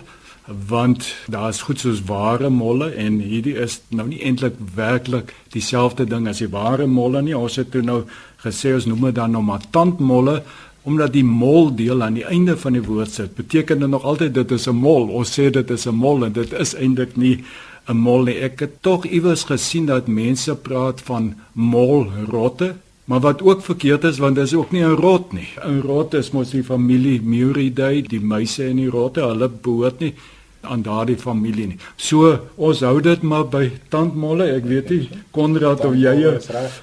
want 0.69 1.15
daar 1.27 1.49
is 1.49 1.63
goed 1.63 1.81
soos 1.81 2.05
ware 2.05 2.51
molle 2.51 2.91
en 2.95 3.19
hierdie 3.19 3.57
is 3.57 3.81
nou 3.89 4.07
nie 4.07 4.23
eintlik 4.23 4.55
werklik 4.75 5.35
dieselfde 5.51 6.05
ding 6.05 6.29
as 6.29 6.39
die 6.39 6.49
ware 6.49 6.87
molle 6.87 7.23
nie. 7.23 7.37
Ons 7.37 7.57
het 7.57 7.71
toe 7.71 7.83
nou 7.83 8.05
gesê 8.45 8.75
ons 8.75 8.87
noem 8.87 9.01
dit 9.05 9.15
dan 9.15 9.31
nou 9.31 9.43
maar 9.43 9.63
tandmolle 9.71 10.43
omdat 10.83 11.13
die 11.13 11.25
mol 11.25 11.75
deel 11.75 12.03
aan 12.03 12.15
die 12.15 12.27
einde 12.27 12.57
van 12.57 12.73
die 12.73 12.83
woord 12.83 13.11
sit. 13.11 13.35
Beteken 13.35 13.79
dit 13.79 13.89
nog 13.89 14.05
altyd 14.05 14.35
dit 14.35 14.51
is 14.51 14.69
'n 14.69 14.77
mol? 14.77 15.09
Ons 15.09 15.39
sê 15.39 15.51
dit 15.51 15.71
is 15.71 15.87
'n 15.87 15.95
mol 15.95 16.25
en 16.25 16.33
dit 16.33 16.53
is 16.53 16.75
eintlik 16.75 17.17
nie 17.17 17.45
'n 17.89 17.97
mol 17.97 18.23
nie. 18.25 18.39
Ek 18.41 18.61
het 18.61 18.83
tog 18.83 19.05
iewers 19.05 19.45
gesien 19.45 19.87
dat 19.87 20.07
mense 20.07 20.55
praat 20.55 21.01
van 21.01 21.35
molrotte 21.53 22.75
Maar 23.05 23.21
wat 23.21 23.43
ook 23.43 23.63
verkeerd 23.63 24.05
is 24.05 24.19
want 24.19 24.35
dit 24.35 24.45
is 24.45 24.55
ook 24.55 24.71
nie 24.71 24.85
'n 24.85 24.97
rot 24.97 25.33
nie. 25.33 25.49
'n 25.67 25.81
Rot 25.81 26.15
is 26.15 26.31
mos 26.31 26.51
die 26.51 26.65
familie 26.65 27.21
Muridae, 27.23 28.03
die 28.03 28.21
muise 28.21 28.65
en 28.65 28.77
die 28.77 28.89
rotte, 28.89 29.21
hulle 29.21 29.49
behoort 29.49 29.99
nie 29.99 30.15
aan 30.61 30.83
daardie 30.83 31.17
familie 31.17 31.67
nie. 31.67 31.79
So 31.97 32.39
ons 32.57 32.81
hou 32.81 33.01
dit 33.01 33.23
maar 33.23 33.45
by 33.49 33.73
tandmolle. 33.89 34.45
Ek 34.57 34.65
weet 34.65 34.91
nie 34.91 35.09
Konrad 35.31 35.85
of 35.85 35.95
jy 35.95 36.15
'n 36.15 36.41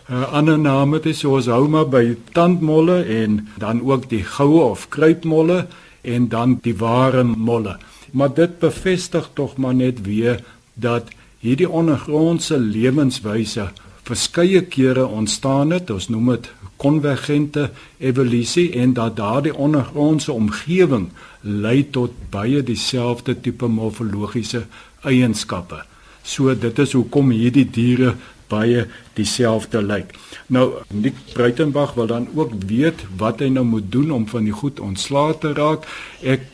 uh, 0.09 0.33
ander 0.33 0.59
naam 0.59 0.93
het, 0.93 1.15
so 1.15 1.35
ons 1.35 1.45
hou 1.45 1.67
maar 1.67 1.89
by 1.89 2.15
tandmolle 2.31 3.03
en 3.03 3.47
dan 3.57 3.81
ook 3.81 4.09
die 4.09 4.23
goue 4.23 4.61
of 4.61 4.89
kruipmolle 4.89 5.67
en 6.01 6.27
dan 6.27 6.59
die 6.61 6.77
ware 6.77 7.23
molle. 7.23 7.77
Maar 8.11 8.33
dit 8.33 8.59
bevestig 8.59 9.29
tog 9.33 9.57
maar 9.57 9.75
net 9.75 10.01
weer 10.01 10.43
dat 10.73 11.09
hierdie 11.41 11.69
ondergrondse 11.69 12.59
lewenswyse 12.59 13.71
verskeie 14.03 14.61
kere 14.61 15.05
ontstaan 15.07 15.71
het. 15.71 15.89
Ons 15.89 16.09
noem 16.09 16.33
dit 16.35 16.49
konvergente 16.81 17.69
evolusie 17.97 18.71
en 18.81 18.93
dat 18.97 19.15
daardie 19.15 19.53
ondergrondse 19.53 20.31
omgewing 20.31 21.09
lei 21.41 21.83
tot 21.89 22.13
baie 22.33 22.63
dieselfde 22.65 23.37
tipe 23.41 23.67
morfologiese 23.69 24.65
eienskappe. 25.05 25.83
So 26.23 26.53
dit 26.55 26.79
is 26.79 26.93
hoekom 26.97 27.31
hierdie 27.33 27.67
diere 27.69 28.15
baie 28.51 28.85
dieselfde 29.17 29.81
lyk. 29.81 30.13
Nou 30.47 30.81
Nick 30.93 31.15
Breitenberg 31.33 31.93
wil 31.93 32.09
dan 32.09 32.27
ook 32.35 32.57
weet 32.67 33.05
wat 33.17 33.39
hy 33.39 33.49
nou 33.53 33.65
moet 33.65 33.91
doen 33.91 34.11
om 34.11 34.27
van 34.27 34.49
die 34.49 34.55
goed 34.55 34.81
ontslae 34.83 35.37
te 35.37 35.53
raak. 35.57 35.87
Ek 36.21 36.45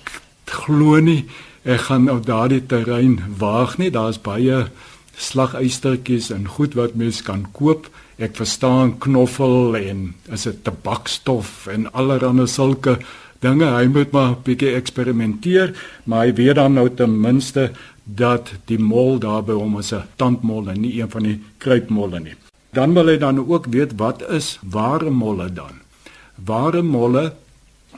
glo 0.45 0.99
nie 1.03 1.23
ek 1.67 1.89
gaan 1.89 2.07
op 2.09 2.25
daardie 2.25 2.63
terrein 2.63 3.19
waag 3.37 3.75
nie. 3.77 3.91
Daar's 3.91 4.19
baie 4.23 4.67
slaguistertjies 5.17 6.29
en 6.31 6.47
goed 6.47 6.77
wat 6.79 6.95
mens 6.95 7.21
kan 7.25 7.45
koop. 7.51 7.89
Ek 8.17 8.37
verstaan 8.39 8.95
knoffel 9.03 9.75
en 9.75 10.13
is 10.31 10.47
dit 10.47 10.63
tabakstof 10.63 11.67
en 11.73 11.89
allerlei 11.91 12.47
sulke 12.47 12.97
dinge. 13.43 13.65
Hy 13.65 13.85
moet 13.87 14.11
maar 14.11 14.31
'n 14.31 14.43
bietjie 14.43 14.75
eksperimenteer, 14.75 15.75
maar 16.05 16.25
hy 16.25 16.33
weet 16.33 16.55
dan 16.55 16.73
nou 16.73 16.89
ten 16.89 17.21
minste 17.21 17.71
dat 18.03 18.53
die 18.65 18.79
mol 18.79 19.19
daar 19.19 19.43
by 19.43 19.53
hom 19.53 19.79
is 19.79 19.93
'n 19.93 20.07
tandmol 20.15 20.69
en 20.69 20.81
nie 20.81 21.01
een 21.01 21.09
van 21.09 21.23
die 21.23 21.39
kruipmolle 21.57 22.19
nie. 22.19 22.35
Dan 22.73 22.93
wil 22.93 23.07
hy 23.07 23.17
dan 23.17 23.39
ook 23.39 23.65
weet 23.65 23.97
wat 23.97 24.29
is 24.29 24.59
ware 24.61 25.09
molle 25.09 25.53
dan? 25.53 25.81
Ware 26.45 26.81
molle 26.81 27.33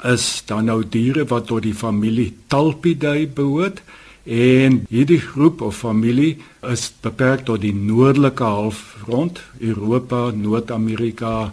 is 0.03 0.43
dan 0.47 0.69
nou 0.69 0.83
diere 0.83 1.25
wat 1.27 1.49
tot 1.49 1.63
die 1.63 1.75
familie 1.75 2.33
Talpidae 2.47 3.27
behoort 3.27 3.81
en 4.29 4.83
hierdie 4.89 5.19
groep 5.19 5.62
of 5.65 5.81
familie 5.81 6.38
is 6.69 6.89
beperk 7.01 7.45
tot 7.47 7.63
die 7.63 7.73
noordelike 7.73 8.43
halfrond, 8.43 9.41
Europa, 9.59 10.29
Noord-Amerika, 10.35 11.51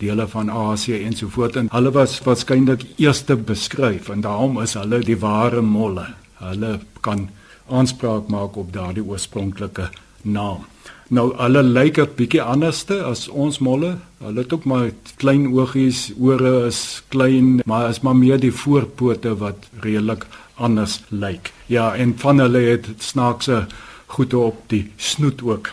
dele 0.00 0.26
van 0.28 0.50
Asië 0.50 1.04
en 1.04 1.16
so 1.16 1.30
voort 1.32 1.56
en 1.56 1.70
hulle 1.72 1.92
was 1.94 2.18
waarskynlik 2.24 2.84
eerste 3.00 3.36
beskryf 3.36 4.10
en 4.12 4.24
daarom 4.26 4.60
is 4.62 4.76
hulle 4.76 5.00
die 5.04 5.18
ware 5.22 5.62
molle. 5.64 6.08
Hulle 6.42 6.78
kan 7.00 7.28
aanspraak 7.72 8.28
maak 8.28 8.56
op 8.60 8.72
daardie 8.74 9.04
oorspronklike 9.04 9.88
naam. 10.22 10.66
Nou 11.08 11.30
hulle 11.38 11.62
lyk 11.62 11.98
'n 12.02 12.14
bietjie 12.16 12.42
anderste 12.42 13.02
as 13.02 13.28
ons 13.28 13.58
molle. 13.58 13.96
Hulle 14.18 14.42
het 14.42 14.52
ook 14.52 14.64
maar 14.64 14.90
klein 15.16 15.46
oogies, 15.52 16.12
ore 16.18 16.66
is 16.66 17.02
klein, 17.08 17.60
maar 17.64 17.88
is 17.88 18.00
maar 18.00 18.16
meer 18.16 18.40
die 18.40 18.52
voorpote 18.52 19.36
wat 19.36 19.68
redelik 19.80 20.26
anders 20.54 21.02
lyk. 21.08 21.52
Ja, 21.66 21.94
en 21.94 22.18
van 22.18 22.38
hulle 22.38 22.58
het 22.58 22.86
snaakse 22.98 23.66
goede 24.06 24.38
op 24.38 24.56
die 24.66 24.90
snoet 24.96 25.42
ook. 25.42 25.70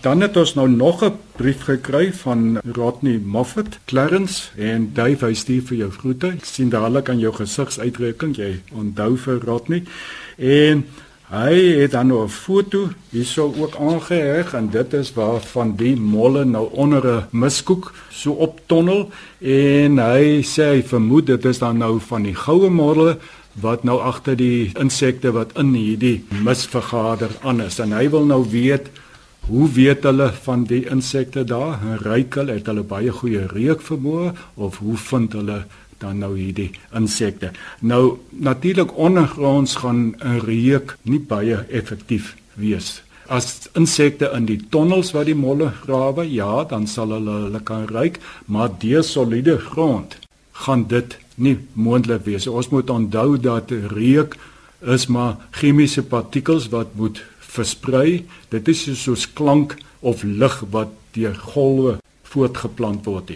Dan 0.00 0.20
het 0.20 0.36
ons 0.36 0.54
nou 0.54 0.68
nog 0.68 1.04
'n 1.04 1.12
brief 1.36 1.62
gekry 1.62 2.12
van 2.12 2.58
Rodney 2.72 3.20
Moffat, 3.24 3.78
Clarence 3.84 4.50
en 4.56 4.90
Dave 4.94 5.26
hy 5.26 5.34
stuur 5.34 5.62
vir 5.62 5.76
jou 5.76 5.90
groete. 5.90 6.26
Ek 6.26 6.44
sien 6.44 6.68
dadelik 6.68 7.08
aan 7.08 7.18
jou 7.18 7.34
gesigsuitdrukking 7.34 8.36
jy 8.36 8.60
onthou 8.72 9.16
vir 9.16 9.40
Rodney. 9.44 9.82
En 10.36 10.86
hy 11.32 11.80
het 11.80 11.94
dan 11.94 12.06
nou 12.06 12.24
'n 12.24 12.28
foto 12.28 12.88
hierso 13.10 13.54
ook 13.58 13.76
aangeheg 13.76 14.52
en 14.54 14.68
dit 14.70 14.92
is 14.92 15.12
waar 15.14 15.40
van 15.40 15.76
die 15.76 15.96
molle 15.96 16.44
nou 16.44 16.68
onder 16.72 17.06
'n 17.06 17.24
miskoek 17.30 17.92
so 18.10 18.32
optonnel 18.32 19.10
en 19.40 19.98
hy 19.98 20.42
sê 20.42 20.62
hy 20.74 20.82
vermoed 20.82 21.26
dit 21.26 21.44
is 21.44 21.58
dan 21.58 21.78
nou 21.78 22.00
van 22.00 22.22
die 22.22 22.34
goue 22.34 22.70
molle 22.70 23.18
wat 23.60 23.84
nou 23.84 24.00
agter 24.00 24.36
die 24.36 24.72
insekte 24.78 25.32
wat 25.32 25.58
in 25.58 25.74
hierdie 25.74 26.24
mis 26.44 26.66
vergader 26.66 27.30
aan 27.42 27.60
is 27.60 27.78
en 27.78 27.92
hy 27.92 28.10
wil 28.10 28.24
nou 28.24 28.44
weet 28.50 28.90
Hoe 29.42 29.72
weet 29.72 30.02
hulle 30.02 30.28
van 30.32 30.64
die 30.70 30.84
insekte 30.86 31.42
daar? 31.44 31.80
Ryk 32.00 32.34
hulle 32.38 32.52
het 32.52 32.68
hulle 32.70 32.84
baie 32.86 33.10
goeie 33.10 33.48
reukvermoë 33.50 34.28
of 34.54 34.76
hoe 34.78 34.94
vind 34.96 35.32
hulle 35.32 35.64
dan 36.02 36.20
nou 36.22 36.34
hierdie 36.36 36.70
insekte? 36.98 37.52
Nou 37.80 38.18
natuurlik 38.30 38.92
ondergronds 38.98 39.78
gaan 39.80 40.14
'n 40.18 40.42
reuk 40.44 40.96
nie 41.02 41.20
baie 41.20 41.64
effektief 41.70 42.36
wees. 42.54 43.02
As 43.28 43.68
insekte 43.74 44.30
in 44.34 44.44
die 44.46 44.60
tonnels 44.68 45.12
wat 45.14 45.26
die 45.26 45.38
molle 45.38 45.70
grawe, 45.84 46.26
ja, 46.26 46.64
dan 46.64 46.86
sal 46.86 47.14
hulle 47.14 47.30
hulle 47.46 47.60
kan 47.60 47.86
ryk, 47.86 48.18
maar 48.46 48.68
deur 48.78 49.02
soliede 49.02 49.58
grond 49.58 50.18
gaan 50.52 50.86
dit 50.88 51.16
nie 51.34 51.56
moontlik 51.72 52.24
wees. 52.24 52.46
Ons 52.46 52.68
moet 52.68 52.90
onthou 52.90 53.38
dat 53.40 53.70
reuk 53.70 54.36
is 54.82 55.06
maar 55.06 55.36
chemiese 55.50 56.02
partikels 56.02 56.68
wat 56.68 56.94
moet 56.98 57.22
versprei. 57.38 58.24
Dit 58.50 58.68
is 58.68 58.84
soos 59.02 59.26
klank 59.32 59.76
of 60.00 60.22
lig 60.22 60.60
wat 60.70 60.92
deur 61.14 61.34
golwe 61.54 61.98
voortgeplant 62.32 63.04
word. 63.06 63.32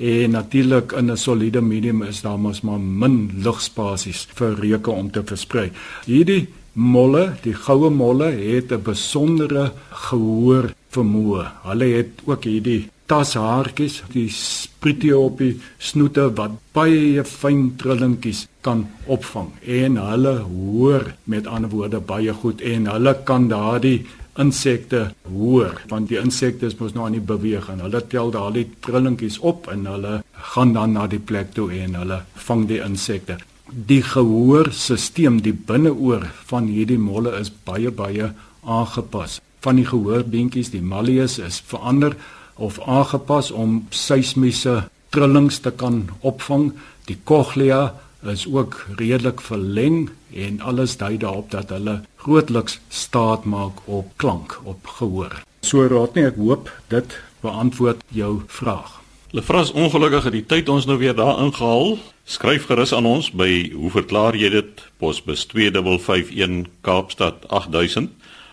En 0.00 0.30
natuurlik 0.30 0.92
in 0.92 1.10
'n 1.10 1.16
soliede 1.16 1.60
medium 1.60 2.02
is 2.02 2.20
daar 2.20 2.38
mos 2.38 2.60
maar 2.60 2.80
min 2.80 3.30
lugspasies 3.44 4.28
vir 4.34 4.54
reuke 4.54 4.90
om 4.90 5.10
te 5.10 5.22
versprei. 5.24 5.70
Hierdie 6.04 6.48
molle, 6.72 7.34
die 7.42 7.54
goue 7.54 7.90
molle 7.90 8.30
het 8.30 8.72
'n 8.72 8.82
besondere 8.82 9.72
gehoor 9.90 10.72
vermoë. 10.90 11.44
Hulle 11.62 11.84
het 11.84 12.10
ook 12.24 12.44
hierdie 12.44 12.88
tashaartjies, 13.06 14.02
die 14.12 14.28
spritie 14.30 15.18
op 15.18 15.38
die 15.38 15.60
snoete 15.78 16.30
wat 16.38 16.50
baie 16.72 17.24
fyn 17.24 17.76
trillingkies 17.76 18.46
kan 18.60 18.86
opvang 19.06 19.50
en 19.66 19.96
hulle 19.96 20.34
hoor 20.38 21.14
met 21.24 21.46
ander 21.46 21.70
woorde 21.70 22.00
baie 22.00 22.32
goed 22.32 22.60
en 22.60 22.86
hulle 22.86 23.14
kan 23.24 23.48
daardie 23.48 24.06
insekte 24.40 25.10
hoor 25.28 25.80
want 25.90 26.08
die 26.10 26.18
insekte 26.20 26.68
is 26.70 26.76
mos 26.80 26.94
nou 26.96 27.06
aan 27.06 27.16
die 27.18 27.28
beweeg 27.32 27.68
en 27.72 27.82
hulle 27.84 28.00
tel 28.12 28.32
daardie 28.34 28.66
trillingkies 28.84 29.38
op 29.52 29.68
en 29.72 29.86
hulle 29.90 30.20
gaan 30.54 30.74
dan 30.76 30.96
na 30.96 31.06
die 31.10 31.22
plek 31.30 31.54
toe 31.56 31.70
en 31.76 31.96
hulle 32.00 32.22
vang 32.46 32.66
die 32.70 32.80
insekte. 32.84 33.38
Die 33.70 34.02
gehoorstelsel 34.02 35.40
die 35.44 35.54
binneoor 35.54 36.26
van 36.50 36.68
hierdie 36.72 36.98
molle 36.98 37.36
is 37.38 37.52
baie 37.66 37.92
baie 37.94 38.32
aangepas. 38.64 39.38
Van 39.60 39.76
die 39.76 39.86
gehoorbeentjies 39.86 40.72
die 40.72 40.82
malleus 40.82 41.38
is 41.38 41.60
verander 41.72 42.16
of 42.56 42.80
aangepas 42.80 43.50
om 43.50 43.84
seismiese 43.90 44.88
trillings 45.14 45.60
te 45.60 45.70
kan 45.70 46.08
opvang. 46.20 46.72
Die 47.06 47.18
cochlea 47.24 47.92
is 48.22 48.46
ook 48.46 48.86
redelik 48.96 49.40
verleng 49.40 50.10
en 50.34 50.60
alles 50.60 50.96
dui 50.96 51.16
daarop 51.16 51.50
dat 51.50 51.68
hulle 51.68 52.00
grootliks 52.16 52.80
staat 52.88 53.44
maak 53.44 53.72
op 53.84 54.06
klank, 54.16 54.60
op 54.64 54.86
gehoor. 54.86 55.42
So 55.60 55.88
raad 55.88 56.14
nie 56.14 56.24
ek 56.24 56.36
hoop 56.36 56.72
dit 56.88 57.20
beantwoord 57.40 58.02
jou 58.08 58.42
vraag. 58.46 59.00
Lefras 59.30 59.72
ongelukkig 59.72 60.24
het 60.26 60.34
die 60.34 60.46
tyd 60.46 60.68
ons 60.68 60.86
nou 60.90 60.98
weer 60.98 61.14
daar 61.14 61.38
ingehaal. 61.38 61.98
Skryf 62.24 62.66
gerus 62.66 62.94
aan 62.94 63.06
ons 63.06 63.30
by 63.30 63.72
hoe 63.74 63.90
verklaar 63.90 64.34
jy 64.34 64.48
dit? 64.50 64.90
Posbus 64.98 65.46
2551 65.46 66.66
Kaapstad 66.80 67.48
8000 67.48 68.10